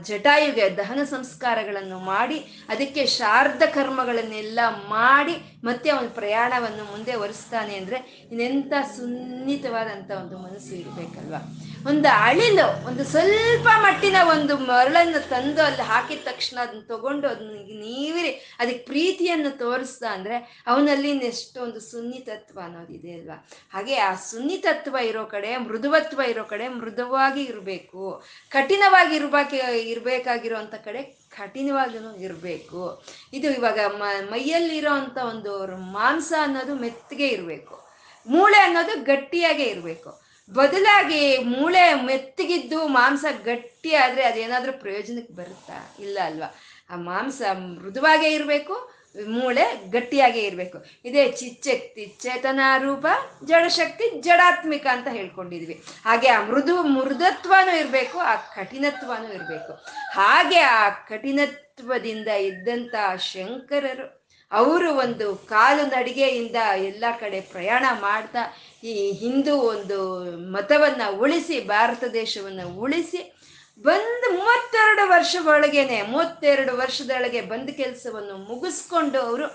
ಜಟಾಯುಗೆ 0.01 0.77
ದಹನ 0.77 1.01
ಸಂಸ್ಕಾರಗಳನ್ನು 1.03 1.99
ಮಾಡಿ 1.99 2.37
ಅದಕ್ಕೆ 2.69 3.05
ಶಾರ್ಧ 3.05 3.63
ಕರ್ಮಗಳನ್ನೆಲ್ಲ 3.73 4.59
ಮಾಡಿ 4.89 5.35
ಮತ್ತೆ 5.63 5.89
ಅವನ 5.89 6.07
ಪ್ರಯಾಣವನ್ನು 6.15 6.85
ಮುಂದೆ 6.91 7.15
ಒರೆಸ್ತಾನೆ 7.15 7.75
ಅಂದ್ರೆ 7.75 7.99
ಇನ್ನೆಂಥ 8.31 8.73
ಸುನ್ನಿತವಾದಂಥ 8.95 10.11
ಒಂದು 10.11 10.37
ಮನಸ್ಸು 10.37 10.73
ಇರಬೇಕಲ್ವಾ? 10.75 11.41
ಒಂದು 11.87 12.09
ಅಳಿಲು, 12.25 12.65
ಒಂದು 12.87 13.03
ಸ್ವಲ್ಪ 13.03 13.67
ಮಟ್ಟಿನ 13.85 14.15
ಒಂದು 14.31 14.57
ಮರಳನ್ನು 14.57 15.29
ತಂದು 15.29 15.61
ಅಲ್ಲಿ 15.63 15.81
ಹಾಕಿದ 15.81 16.21
ತಕ್ಷಣ 16.25 16.57
ಅದನ್ನ 16.61 16.81
ತಗೊಂಡು 16.87 17.27
ಅದನ್ನ 17.27 17.55
ನೀವಿರಿ, 17.79 18.31
ಅದಕ್ಕೆ 18.59 18.83
ಪ್ರೀತಿಯನ್ನು 18.85 19.57
ತೋರಿಸ್ತಾ 19.57 20.09
ಅಂದ್ರೆ 20.13 20.63
ಅವನಲ್ಲಿ 20.67 21.11
ಎಷ್ಟೊಂದು 21.27 21.79
ಸುನ್ನಿತತ್ವ 21.79 22.59
ಅನ್ನೋದಿದೆ 22.63 23.13
ಅಲ್ವಾ? 23.13 23.37
ಹಾಗೆ 23.69 23.95
ಆ 23.95 24.15
ಸುನ್ನಿತತ್ವ 24.15 24.95
ಇರೋ 25.03 25.25
ಕಡೆ, 25.25 25.57
ಮೃದುವತ್ವ 25.57 26.21
ಇರೋ 26.21 26.43
ಕಡೆ 26.43 26.67
ಮೃದುವಾಗಿ 26.67 27.43
ಇರಬೇಕು. 27.43 28.23
ಕಠಿಣವಾಗಿ 28.49 29.15
ಇರಬೇಕು 29.15 29.55
ಇರ್ಬೇಕಾಗಿರೋಂಥ 29.77 30.73
ಕಡೆ 30.73 31.03
ಕಠಿಣವಾಗಿನೂ 31.29 32.15
ಇರಬೇಕು. 32.15 33.03
ಇದು 33.33 33.51
ಇವಾಗ 33.51 33.79
ಮ, 33.87 34.03
ಮೈಯಲ್ಲಿರೋ 34.29 35.21
ಒಂದು 35.29 35.67
ಮಾಂಸ 35.77 36.33
ಅನ್ನೋದು 36.41 36.75
ಮೆತ್ತಗೆ 36.75 37.27
ಇರಬೇಕು. 37.27 37.87
ಮೂಳೆ 38.27 38.57
ಅನ್ನೋದು 38.57 39.03
ಗಟ್ಟಿಯಾಗೇ 39.03 39.63
ಇರಬೇಕು. 39.63 40.23
ಬದಲಾಗಿ 40.53 41.37
ಮೂಳೆ 41.37 41.93
ಮೆತ್ತಗಿದ್ದು 41.93 42.87
ಮಾಂಸ 42.87 43.25
ಗಟ್ಟಿ 43.43 43.95
ಆದ್ರೆ 43.95 44.23
ಅದೇನಾದ್ರೂ 44.23 44.73
ಪ್ರಯೋಜನಕ್ಕೆ 44.73 45.33
ಬರುತ್ತಾ? 45.33 45.95
ಇಲ್ಲ 45.99 46.19
ಅಲ್ವಾ? 46.25 46.55
ಆ 46.89 46.95
ಮಾಂಸ 46.95 47.41
ಮೃದುವಾಗೇ 47.53 48.29
ಇರಬೇಕು 48.29 48.92
ಮೂಳೆ 49.27 49.89
ಗಟ್ಟಿಯಾಗೇ 49.89 50.39
ಇರಬೇಕು. 50.39 50.85
ಇದೇ 51.05 51.31
ಚಿಚ್ಚಕ್ತಿ 51.31 52.05
ಚೇತನ 52.05 52.59
ರೂಪ 52.77 53.05
ಜಡಶಕ್ತಿ, 53.45 54.21
ಜಡಾತ್ಮಿಕ 54.21 54.87
ಅಂತ 54.91 55.07
ಹೇಳ್ಕೊಂಡಿದ್ವಿ. 55.07 55.83
ಹಾಗೆ 56.05 56.27
ಆ 56.27 56.45
ಮೃದು 56.45 56.83
ಮೃದತ್ವನೂ 56.83 57.77
ಇರಬೇಕು, 57.77 58.19
ಆ 58.19 58.35
ಕಠಿಣತ್ವನೂ 58.35 59.33
ಇರಬೇಕು. 59.33 59.73
ಹಾಗೆ 60.13 60.59
ಆ 60.59 60.89
ಕಠಿಣತ್ವದಿಂದ 60.89 62.27
ಇದ್ದಂಥ 62.27 62.95
ಶಂಕರರು, 63.17 64.23
ಅವರು 64.51 64.93
ಒಂದು 64.93 65.35
ಕಾಲು 65.35 65.85
ನಡಿಗೆಯಿಂದ 65.85 66.55
ಎಲ್ಲ 66.77 67.05
ಕಡೆ 67.19 67.41
ಪ್ರಯಾಣ 67.41 67.85
ಮಾಡ್ತಾ, 68.01 68.39
ಈ 68.83 69.11
ಹಿಂದೂ 69.11 69.55
ಒಂದು 69.55 70.25
ಮತವನ್ನು 70.51 71.17
ಉಳಿಸಿ, 71.19 71.59
ಭಾರತ 71.59 72.03
ದೇಶವನ್ನು 72.03 72.79
ಉಳಿಸಿ 72.79 73.43
ಬಂದು 73.81 74.27
ಮೂವತ್ತೆರಡು 74.37 75.03
ವರ್ಷ 75.09 75.35
ಒಳಗೇನೆ 75.45 76.01
ಮೂವತ್ತೆರಡು 76.01 76.73
ವರ್ಷದೊಳಗೆ 76.77 77.41
ಬಂದ 77.41 77.69
ಕೆಲಸವನ್ನು 77.69 78.35
ಮುಗಿಸ್ಕೊಂಡು 78.49 79.19
ಅವರು 79.21 79.45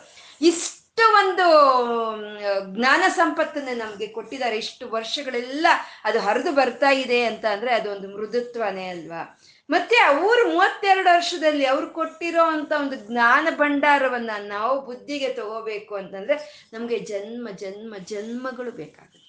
ಇಷ್ಟು 0.41 1.05
ಒಂದು 1.21 1.47
ಜ್ಞಾನ 2.75 3.03
ಸಂಪತ್ತನ್ನು 3.09 3.75
ನಮಗೆ 3.79 4.07
ಕೊಟ್ಟಿದ್ದಾರೆ. 4.07 4.57
ಇಷ್ಟು 4.59 4.85
ವರ್ಷಗಳೆಲ್ಲ 4.89 5.67
ಅದು 6.05 6.19
ಹರಿದು 6.21 6.53
ಬರ್ತಾ 6.53 6.91
ಇದೆ 6.91 7.21
ಅಂತ 7.25 7.45
ಅಂದರೆ 7.45 7.71
ಅದೊಂದು 7.71 8.09
ಮೃದುತ್ವನೇ 8.17 8.89
ಅಲ್ವಾ? 8.89 9.23
ಮತ್ತೆ 9.71 9.97
ಅವರು 9.97 10.49
ಮೂವತ್ತೆರಡು 10.49 11.11
ವರ್ಷದಲ್ಲಿ 11.15 11.65
ಅವ್ರು 11.67 11.87
ಕೊಟ್ಟಿರೋ 11.91 12.45
ಅಂತ 12.45 12.73
ಒಂದು 12.73 12.97
ಜ್ಞಾನ 13.07 13.49
ಭಂಡಾರವನ್ನ 13.57 14.31
ನಾವು 14.47 14.87
ಬುದ್ಧಿಗೆ 14.87 15.29
ತಗೋಬೇಕು 15.29 15.95
ಅಂತಂದ್ರೆ 15.95 16.37
ನಮಗೆ 16.73 16.99
ಜನ್ಮ 16.99 17.49
ಜನ್ಮ, 17.51 17.95
ಜನ್ಮಗಳು 18.05 18.71
ಬೇಕಾಗುತ್ತೆ. 18.71 19.28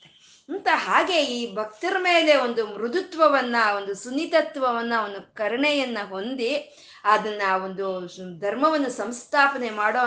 ಅಂತ 0.50 0.68
ಹಾಗೆ 0.74 1.18
ಈ 1.24 1.56
ಭಕ್ತರ 1.56 1.96
ಮೇಲೆ 2.00 2.36
ಒಂದು 2.38 2.62
ಮೃದುತ್ವವನ್ನ, 2.68 3.56
ಒಂದು 3.78 3.94
ಸುನಿತತ್ವವನ್ನ 3.96 4.94
ಒಂದು 5.06 5.22
ಕರುಣೆಯನ್ನ 5.36 5.98
ಹೊಂದಿ 6.10 6.52
ಅದನ್ನ 7.06 7.42
ಒಂದು 7.66 7.86
ಧರ್ಮವನ್ನು 8.40 8.90
ಸಂಸ್ಥಾಪನೆ 8.90 9.70
ಮಾಡೋ 9.70 10.00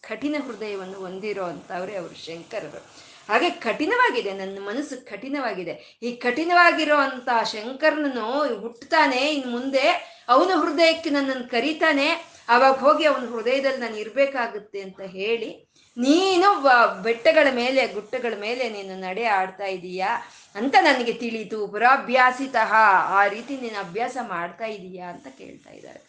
ಕಠಿಣ 0.00 0.36
ಹೃದಯವನ್ನು 0.46 0.98
ಹೊಂದಿರೋ 0.98 1.44
ಅಂತವ್ರೆ 1.44 1.96
ಅವರು 1.96 2.14
ಶಂಕರರು. 2.14 2.80
ಹಾಗೆ 3.28 3.50
ಕಠಿಣವಾಗಿದೆ, 3.50 4.32
ನನ್ನ 4.32 4.58
ಮನಸ್ಸು 4.66 4.96
ಕಠಿಣವಾಗಿದೆ. 5.06 5.98
ಈ 6.02 6.16
ಕಠಿಣವಾಗಿರೋ 6.16 6.96
ಅಂತ 6.96 7.28
ಶಂಕರನನ್ನು 7.52 8.26
ಹುಟ್ಟುತ್ತಾನೆ, 8.60 9.20
ಇನ್ನು 9.32 9.50
ಮುಂದೆ 9.52 9.86
ಅವನ 10.28 10.50
ಹೃದಯಕ್ಕೆ 10.60 11.10
ನನ್ನನ್ನು 11.10 11.50
ಕರೀತಾನೆ, 11.50 12.08
ಅವಾಗ 12.48 12.74
ಹೋಗಿ 12.74 13.04
ಅವನ 13.04 13.24
ಹೃದಯದಲ್ಲಿ 13.26 13.80
ನಾನು 13.80 13.96
ಇರಬೇಕಾಗುತ್ತೆ 13.96 14.80
ಅಂತ 14.80 15.00
ಹೇಳಿ 15.00 15.50
ನೀನು 15.96 16.48
ಬೆಟ್ಟಗಳ 17.02 17.48
ಮೇಲೆ, 17.54 17.86
ಗುಟ್ಟಗಳ 17.86 18.34
ಮೇಲೆ 18.40 18.68
ನೀನು 18.68 19.00
ನಡೆ 19.00 19.24
ಆಡ್ತಾ 19.24 19.64
ಇದೀಯಾ? 19.64 20.08
ಅಂತ 20.54 20.74
ನನಗೆ 20.80 21.12
ತಿಳಿತು 21.12 21.68
ಪುರಾಭ್ಯಾಸಿತಃ 21.68 22.72
ಆ 23.08 23.26
ರೀತಿ 23.26 23.56
ನೀನು 23.56 23.78
ಅಭ್ಯಾಸ 23.78 24.16
ಮಾಡ್ತಾ 24.22 24.64
ಇದೀಯಾ 24.64 25.10
ಅಂತ 25.10 25.26
ಕೇಳ್ತಾ 25.38 25.70
ಇದ್ದಾರೆ. 25.70 26.00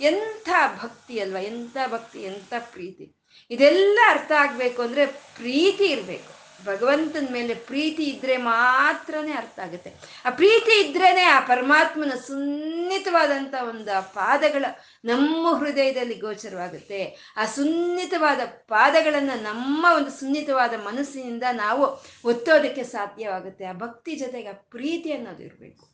ಎಂಥ 0.00 0.48
ಭಕ್ತಿ 0.82 1.20
ಅಲ್ವಾ? 1.20 1.40
ಎಂಥ 1.40 1.76
ಭಕ್ತಿ? 1.86 2.22
ಎಂಥ 2.22 2.54
ಪ್ರೀತಿ? 2.58 3.16
ಇದೆಲ್ಲ 3.50 3.98
ಅರ್ಥ 4.06 4.32
ಆಗಬೇಕು 4.38 4.82
ಅಂದರೆ 4.82 5.06
ಪ್ರೀತಿ 5.06 5.84
ಇರಬೇಕು. 5.84 6.43
ಭಗವಂತನ 6.66 7.26
ಮೇಲೆ 7.32 7.54
ಪ್ರೀತಿ 7.54 8.04
ಇದ್ರೆ 8.04 8.36
ಮಾತ್ರನೇ 8.36 9.32
ಅರ್ಥ 9.32 9.58
ಆಗುತ್ತೆ. 9.58 9.94
ಆ 10.24 10.30
ಪ್ರೀತಿ 10.30 10.80
ಇದ್ರೇನೆ 10.80 11.22
ಆ 11.22 11.40
ಪರಮಾತ್ಮನ 11.40 12.12
ಸುನ್ನಿತವಾದಂಥ 12.26 13.54
ಒಂದು 13.68 13.96
ಆ 13.96 14.00
ಪಾದಗಳ 14.00 14.64
ನಮ್ಮ 15.04 15.54
ಹೃದಯದಲ್ಲಿ 15.54 16.14
ಗೋಚರವಾಗುತ್ತೆ. 16.14 17.32
ಆ 17.36 17.44
ಸುನ್ನಿತವಾದ 17.44 18.40
ಪಾದಗಳನ್ನು 18.44 19.42
ನಮ್ಮ 19.42 19.86
ಒಂದು 19.96 20.10
ಸುನ್ನಿತವಾದ 20.10 20.74
ಮನಸ್ಸಿನಿಂದ 20.84 21.42
ನಾವು 21.52 22.04
ಒತ್ತೋದಕ್ಕೆ 22.24 22.82
ಸಾಧ್ಯವಾಗುತ್ತೆ. 22.82 23.64
ಆ 23.64 23.72
ಭಕ್ತಿ 23.72 24.16
ಜೊತೆಗೆ 24.16 24.48
ಆ 24.48 24.52
ಪ್ರೀತಿ 24.52 25.12
ಅನ್ನೋದು 25.12 25.42
ಇರಬೇಕು. 25.42 25.93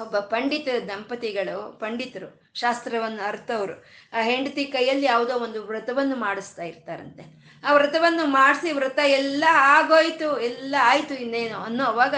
ಒಬ್ಬ 0.00 0.16
ಪಂಡಿತ 0.16 0.68
ದಂಪತಿಗಳು, 0.88 1.78
ಪಂಡಿತರು, 1.80 2.50
ಶಾಸ್ತ್ರವನ್ನು 2.54 3.28
ಅರ್ಥವರು, 3.28 3.84
ಆ 4.12 4.22
ಹೆಂಡತಿ 4.22 4.64
ಕೈಯಲ್ಲಿ 4.64 5.06
ಯಾವುದೋ 5.06 5.34
ಒಂದು 5.38 5.62
ವ್ರತವನ್ನು 5.62 6.16
ಮಾಡಿಸ್ತಾ 6.16 6.62
ಇರ್ತಾರಂತೆ. 6.62 7.24
ಆ 7.64 7.72
ವ್ರತವನ್ನು 7.72 8.26
ಮಾಡಿಸಿ 8.26 8.72
ವ್ರತ 8.72 8.98
ಎಲ್ಲ 9.04 9.44
ಆಗೋಯ್ತು, 9.48 10.40
ಎಲ್ಲ 10.40 10.74
ಆಯ್ತು 10.80 11.14
ಇನ್ನೇನು 11.14 11.58
ಅನ್ನೋ 11.58 11.84
ಅವಾಗ 11.84 12.14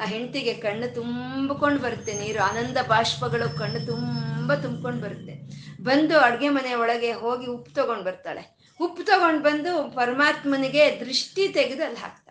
ಆ 0.00 0.04
ಹೆಂಡತಿಗೆ 0.04 0.54
ಕಣ್ಣು 0.54 0.94
ತುಂಬಿಕೊಂಡು 0.94 1.80
ಬರುತ್ತೆ, 1.80 2.12
ನೀರು 2.12 2.42
ಆನಂದ 2.42 2.76
ಬಾಷ್ಪಗಳು 2.88 3.58
ಕಣ್ಣು 3.58 3.86
ತುಂಬ 3.86 4.54
ತುಂಬಿಕೊಂಡು 4.54 5.02
ಬರುತ್ತೆ. 5.02 5.34
ಬಂದು 5.82 6.18
ಅಡುಗೆ 6.18 6.48
ಮನೆ 6.48 6.74
ಒಳಗೆ 6.74 7.12
ಹೋಗಿ 7.12 7.46
ಉಪ್ಪು 7.46 7.72
ತಗೊಂಡು 7.74 8.04
ಬರ್ತಾಳೆ. 8.04 8.58
ಉಪ್ಪು 8.80 9.02
ತಗೊಂಡು 9.02 9.42
ಬಂದು 9.42 9.90
ಪರಮಾತ್ಮನಿಗೆ 9.90 11.00
ದೃಷ್ಟಿ 11.00 11.48
ತೆಗೆದು 11.48 11.94
ಹಾಕ್ತಾಳೆ. 11.94 12.27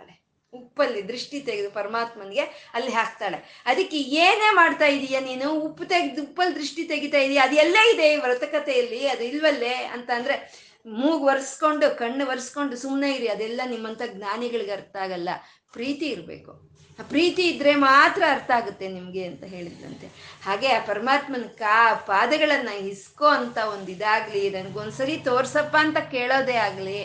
ಉಪ್ಪಲ್ಲಿ 0.58 1.08
ದೃಷ್ಟಿ 1.08 1.40
ತೆಗೆದು 1.42 1.72
ಪರಮಾತ್ಮನಿಗೆ 1.72 2.72
ಅಲ್ಲಿ 2.74 2.92
ಹಾಕ್ತಾಳೆ. 2.92 3.64
ಅದಕ್ಕೆ 3.66 3.98
ಏನೇ 3.98 4.50
ಮಾಡ್ತಾ 4.54 4.86
ಇದೀಯ 4.86 5.20
ನೀನು? 5.20 5.52
ಉಪ್ಪು 5.52 5.86
ತೆಗೆದು, 5.86 6.24
ಉಪ್ಪಲ್ಲಿ 6.24 6.56
ದೃಷ್ಟಿ 6.56 6.84
ತೆಗಿತಾ 6.84 7.18
ಇದೀಯ? 7.18 7.42
ಎಲ್ಲೇ 7.58 7.94
ಇದೆ 7.94 8.16
ವ್ರತಕತೆಯಲ್ಲಿ? 8.16 9.08
ಅದು 9.08 9.24
ಇಲ್ವಲ್ಲೇ? 9.24 9.74
ಅಂತ 9.74 10.10
ಅಂದ್ರೆ 10.16 10.68
ಮೂಗು 10.86 11.26
ಒರೆಸ್ಕೊಂಡು, 11.26 11.98
ಕಣ್ಣು 11.98 12.28
ಒರೆಸ್ಕೊಂಡು 12.28 12.78
ಸುಮ್ಮನೆ 12.78 13.12
ಇರಿ. 13.12 13.28
ಅದೆಲ್ಲ 13.28 13.62
ನಿಮ್ಮಂಥ 13.66 14.02
ಜ್ಞಾನಿಗಳಿಗೆ 14.08 14.72
ಅರ್ಥ 14.72 14.96
ಆಗಲ್ಲ. 14.96 15.30
ಪ್ರೀತಿ 15.74 16.06
ಇರಬೇಕು. 16.06 16.68
ಆ 17.00 17.04
ಪ್ರೀತಿ 17.04 17.50
ಇದ್ರೆ 17.50 17.76
ಮಾತ್ರ 17.76 18.24
ಅರ್ಥ 18.30 18.52
ಆಗುತ್ತೆ 18.52 18.88
ನಿಮಗೆ 18.88 19.24
ಅಂತ 19.26 19.44
ಹೇಳಿದ್ರಂತೆ. 19.44 20.08
ಹಾಗೆ 20.46 20.68
ಆ 20.68 20.80
ಪರಮಾತ್ಮನ 20.86 21.48
ಕಾ 21.58 21.94
ಪಾದಗಳನ್ನು 21.94 22.78
ಇಸ್ಕೋ 22.88 23.26
ಅಂತ 23.26 23.58
ಒಂದು 23.58 23.92
ಇದಾಗಲಿ 23.92 24.50
ನನಗೊಂದ್ಸರಿ 24.50 25.18
ತೋರ್ಸಪ್ಪ 25.18 25.76
ಅಂತ 25.80 25.98
ಕೇಳೋದೇ 25.98 26.54
ಆಗಲಿ 26.54 27.00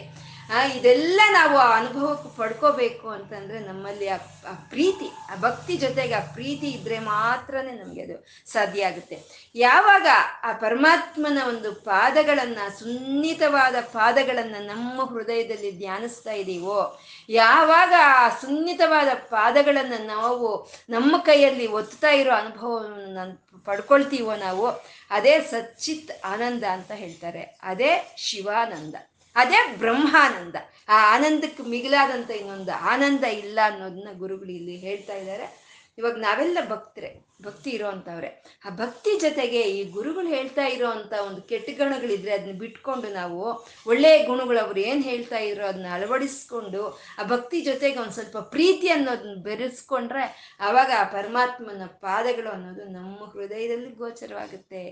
ಇದೆಲ್ಲ 0.60 1.20
ನಾವು 1.30 1.58
ಆ 1.58 1.76
ಅನುಭವಕ್ಕೆ 1.76 2.36
ಪಡ್ಕೋಬೇಕು 2.36 3.08
ಅಂತಂದ್ರೆ 3.08 3.58
ನಮ್ಮಲ್ಲಿ 3.58 4.08
ಆ 4.08 4.16
ಆ 4.48 4.52
ಪ್ರೀತಿ, 4.52 5.08
ಆ 5.30 5.34
ಭಕ್ತಿ 5.40 5.76
ಜೊತೆಗೆ 5.76 6.14
ಆ 6.14 6.20
ಪ್ರೀತಿ 6.20 6.66
ಇದ್ರೆ 6.66 6.98
ಮಾತ್ರನೇ 6.98 7.72
ನಮಗೆ 7.72 8.02
ಅದು 8.02 8.26
ಸಾಧ್ಯ 8.52 8.86
ಆಗುತ್ತೆ. 8.86 9.22
ಯಾವಾಗ 9.54 10.06
ಆ 10.42 10.52
ಪರಮಾತ್ಮನ 10.52 11.38
ಒಂದು 11.48 11.74
ಪಾದಗಳನ್ನ, 11.74 12.58
ಸುನ್ನಿತವಾದ 12.78 13.74
ಪಾದಗಳನ್ನ 13.80 14.54
ನಮ್ಮ 14.58 15.04
ಹೃದಯದಲ್ಲಿ 15.04 15.78
ಧ್ಯಾನಿಸ್ತಾ 15.78 16.32
ಇದೀವೋ, 16.32 17.00
ಯಾವಾಗ 17.28 17.92
ಆ 18.04 18.28
ಸುನ್ನಿತವಾದ 18.28 19.08
ಪಾದಗಳನ್ನ 19.14 19.92
ನಾವು 20.06 20.70
ನಮ್ಮ 20.88 21.18
ಕೈಯಲ್ಲಿ 21.18 21.66
ಒತ್ತಾ 21.66 22.10
ಇರೋ 22.10 22.34
ಅನುಭವವನ್ನು 22.34 23.14
ನಾನು 23.14 23.54
ಪಡ್ಕೊಳ್ತೀವೋ 23.64 24.36
ನಾವು, 24.36 24.66
ಅದೇ 25.10 25.40
ಸಚ್ಚಿತ್ 25.40 26.26
ಆನಂದ 26.26 26.64
ಅಂತ 26.64 26.92
ಹೇಳ್ತಾರೆ. 26.92 27.42
ಅದೇ 27.62 28.14
ಶಿವಾನಂದ. 28.16 28.94
ಅದೇ 29.36 29.76
ಬ್ರಹ್ಮಾನಂದ. 29.78 30.56
ಆ 30.88 31.14
ಆನಂದಕ್ಕೆ 31.14 31.62
ಮಿಗಿಲಾದಂಥ 31.62 32.30
ಇನ್ನೊಂದು 32.30 32.72
ಆನಂದ 32.72 33.24
ಇಲ್ಲ 33.24 33.58
ಅನ್ನೋದನ್ನ 33.64 34.08
ಗುರುಗಳು 34.18 34.50
ಇಲ್ಲಿ 34.50 34.76
ಹೇಳ್ತಾ 34.76 35.14
ಇದ್ದಾರೆ. 35.14 35.62
ಇವಾಗ 35.98 36.16
ನಾವೆಲ್ಲ 36.16 36.58
ಭಕ್ತರೆ. 36.68 37.31
ಭಕ್ತಿ 37.42 37.70
ಇರೋವಂಥವ್ರೆ 37.70 38.30
ಆ 38.66 38.70
ಭಕ್ತಿ 38.76 39.12
ಜೊತೆಗೆ 39.20 39.60
ಈ 39.76 39.80
ಗುರುಗಳು 39.90 40.28
ಹೇಳ್ತಾ 40.28 40.64
ಇರೋವಂಥ 40.66 41.12
ಒಂದು 41.26 41.40
ಕೆಟ್ಟ 41.42 41.70
ಗುಣಗಳಿದ್ರೆ 41.78 42.32
ಅದನ್ನ 42.32 42.54
ಬಿಟ್ಕೊಂಡು 42.58 43.08
ನಾವು 43.12 43.40
ಒಳ್ಳೆಯ 43.86 44.18
ಗುಣಗಳು 44.24 44.58
ಅವ್ರು 44.58 44.80
ಏನು 44.80 45.02
ಹೇಳ್ತಾ 45.02 45.38
ಇರೋ 45.38 45.64
ಅದನ್ನ 45.66 45.86
ಅಳವಡಿಸ್ಕೊಂಡು 45.92 46.82
ಆ 47.18 47.22
ಭಕ್ತಿ 47.22 47.60
ಜೊತೆಗೆ 47.60 47.98
ಒಂದು 47.98 48.12
ಸ್ವಲ್ಪ 48.12 48.38
ಪ್ರೀತಿ 48.54 48.88
ಅನ್ನೋದನ್ನ 48.88 49.36
ಬೆರೆಸ್ಕೊಂಡ್ರೆ 49.42 50.24
ಆವಾಗ 50.60 50.90
ಆ 50.98 51.04
ಪರಮಾತ್ಮನ 51.12 51.86
ಪಾದಗಳು 52.00 52.50
ಅನ್ನೋದು 52.50 52.84
ನಮ್ಮ 52.92 53.18
ಹೃದಯದಲ್ಲಿ 53.32 53.90
ಗೋಚರವಾಗುತ್ತೆ. 53.92 54.84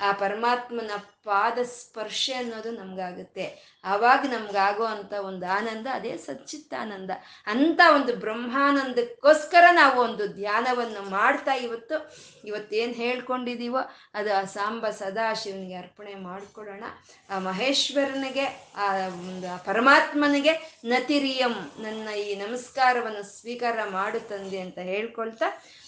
ಆ 0.00 0.10
ಪರಮಾತ್ಮನ 0.12 0.92
ಪಾದ 1.24 1.58
ಸ್ಪರ್ಶ 1.62 2.30
ಅನ್ನೋದು 2.38 2.70
ನಮ್ಗಾಗುತ್ತೆ. 2.70 3.46
ಆವಾಗ 3.84 4.22
ನಮ್ಗಾಗೋ 4.30 4.84
ಅಂತ 4.84 5.12
ಒಂದು 5.12 5.46
ಆನಂದ, 5.56 5.86
ಅದೇ 5.94 6.12
ಸಚ್ಚಿತ್ತಾನಂದ 6.16 7.10
ಅಂತ 7.46 7.80
ಒಂದು 7.94 8.12
ಬ್ರಹ್ಮಾನಂದಕ್ಕೋಸ್ಕರ 8.16 9.64
ನಾವು 9.72 9.96
ಒಂದು 10.00 10.26
ಧ್ಯಾನವನ್ನು 10.34 11.02
ಮಾಡ್ತಾ 11.10 11.54
ಇವತ್ತು 11.66 11.97
ಇವತ್ತೇನು 12.44 12.92
ಹೇಳ್ಕೊಂಡಿದೀವೋ 12.92 13.78
ಅದು 14.14 14.34
ಆ 14.34 14.44
ಸಾಂಬ 14.44 14.88
ಸದಾಶಿವನಿಗೆ 14.88 15.74
ಅರ್ಪಣೆ 15.74 16.14
ಮಾಡಿಕೊಡೋಣ 16.14 16.84
ಆ 17.30 17.38
ಮಹೇಶ್ವರನಿಗೆ, 17.38 18.46
ಆ 18.76 19.08
ಒಂದು 19.08 19.64
ಪರಮಾತ್ಮನಿಗೆ 19.64 20.80
ನತಿರಿಯಂ 20.84 21.54
ನನ್ನ 21.82 22.08
ಈ 22.08 22.34
ನಮಸ್ಕಾರವನ್ನು 22.34 23.22
ಸ್ವೀಕಾರ 23.22 23.78
ಮಾಡು 23.88 24.20
ತಂದೆ 24.28 24.60
ಅಂತ 24.60 24.78
ಹೇಳ್ಕೊಳ್ತಾ 24.78 25.46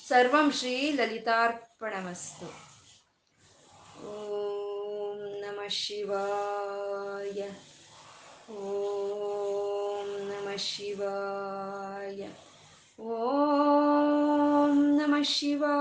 ಸರ್ವಂ 0.08 0.52
ಶ್ರೀ 0.52 0.90
ಲಲಿತಾರ್ಪಣಮಸ್ತು. 0.90 2.70
ಓಂ 4.06 5.18
ನಮ 5.40 5.60
ಶಿವಾಯ. 5.68 7.40
ಓಂ 8.52 10.08
ನಮ 10.28 10.48
ಶಿವಾಯ. 10.56 12.28
ಓಂ 13.02 14.39
ನಮಃ 15.00 15.22
ಶಿವಾ 15.24 15.74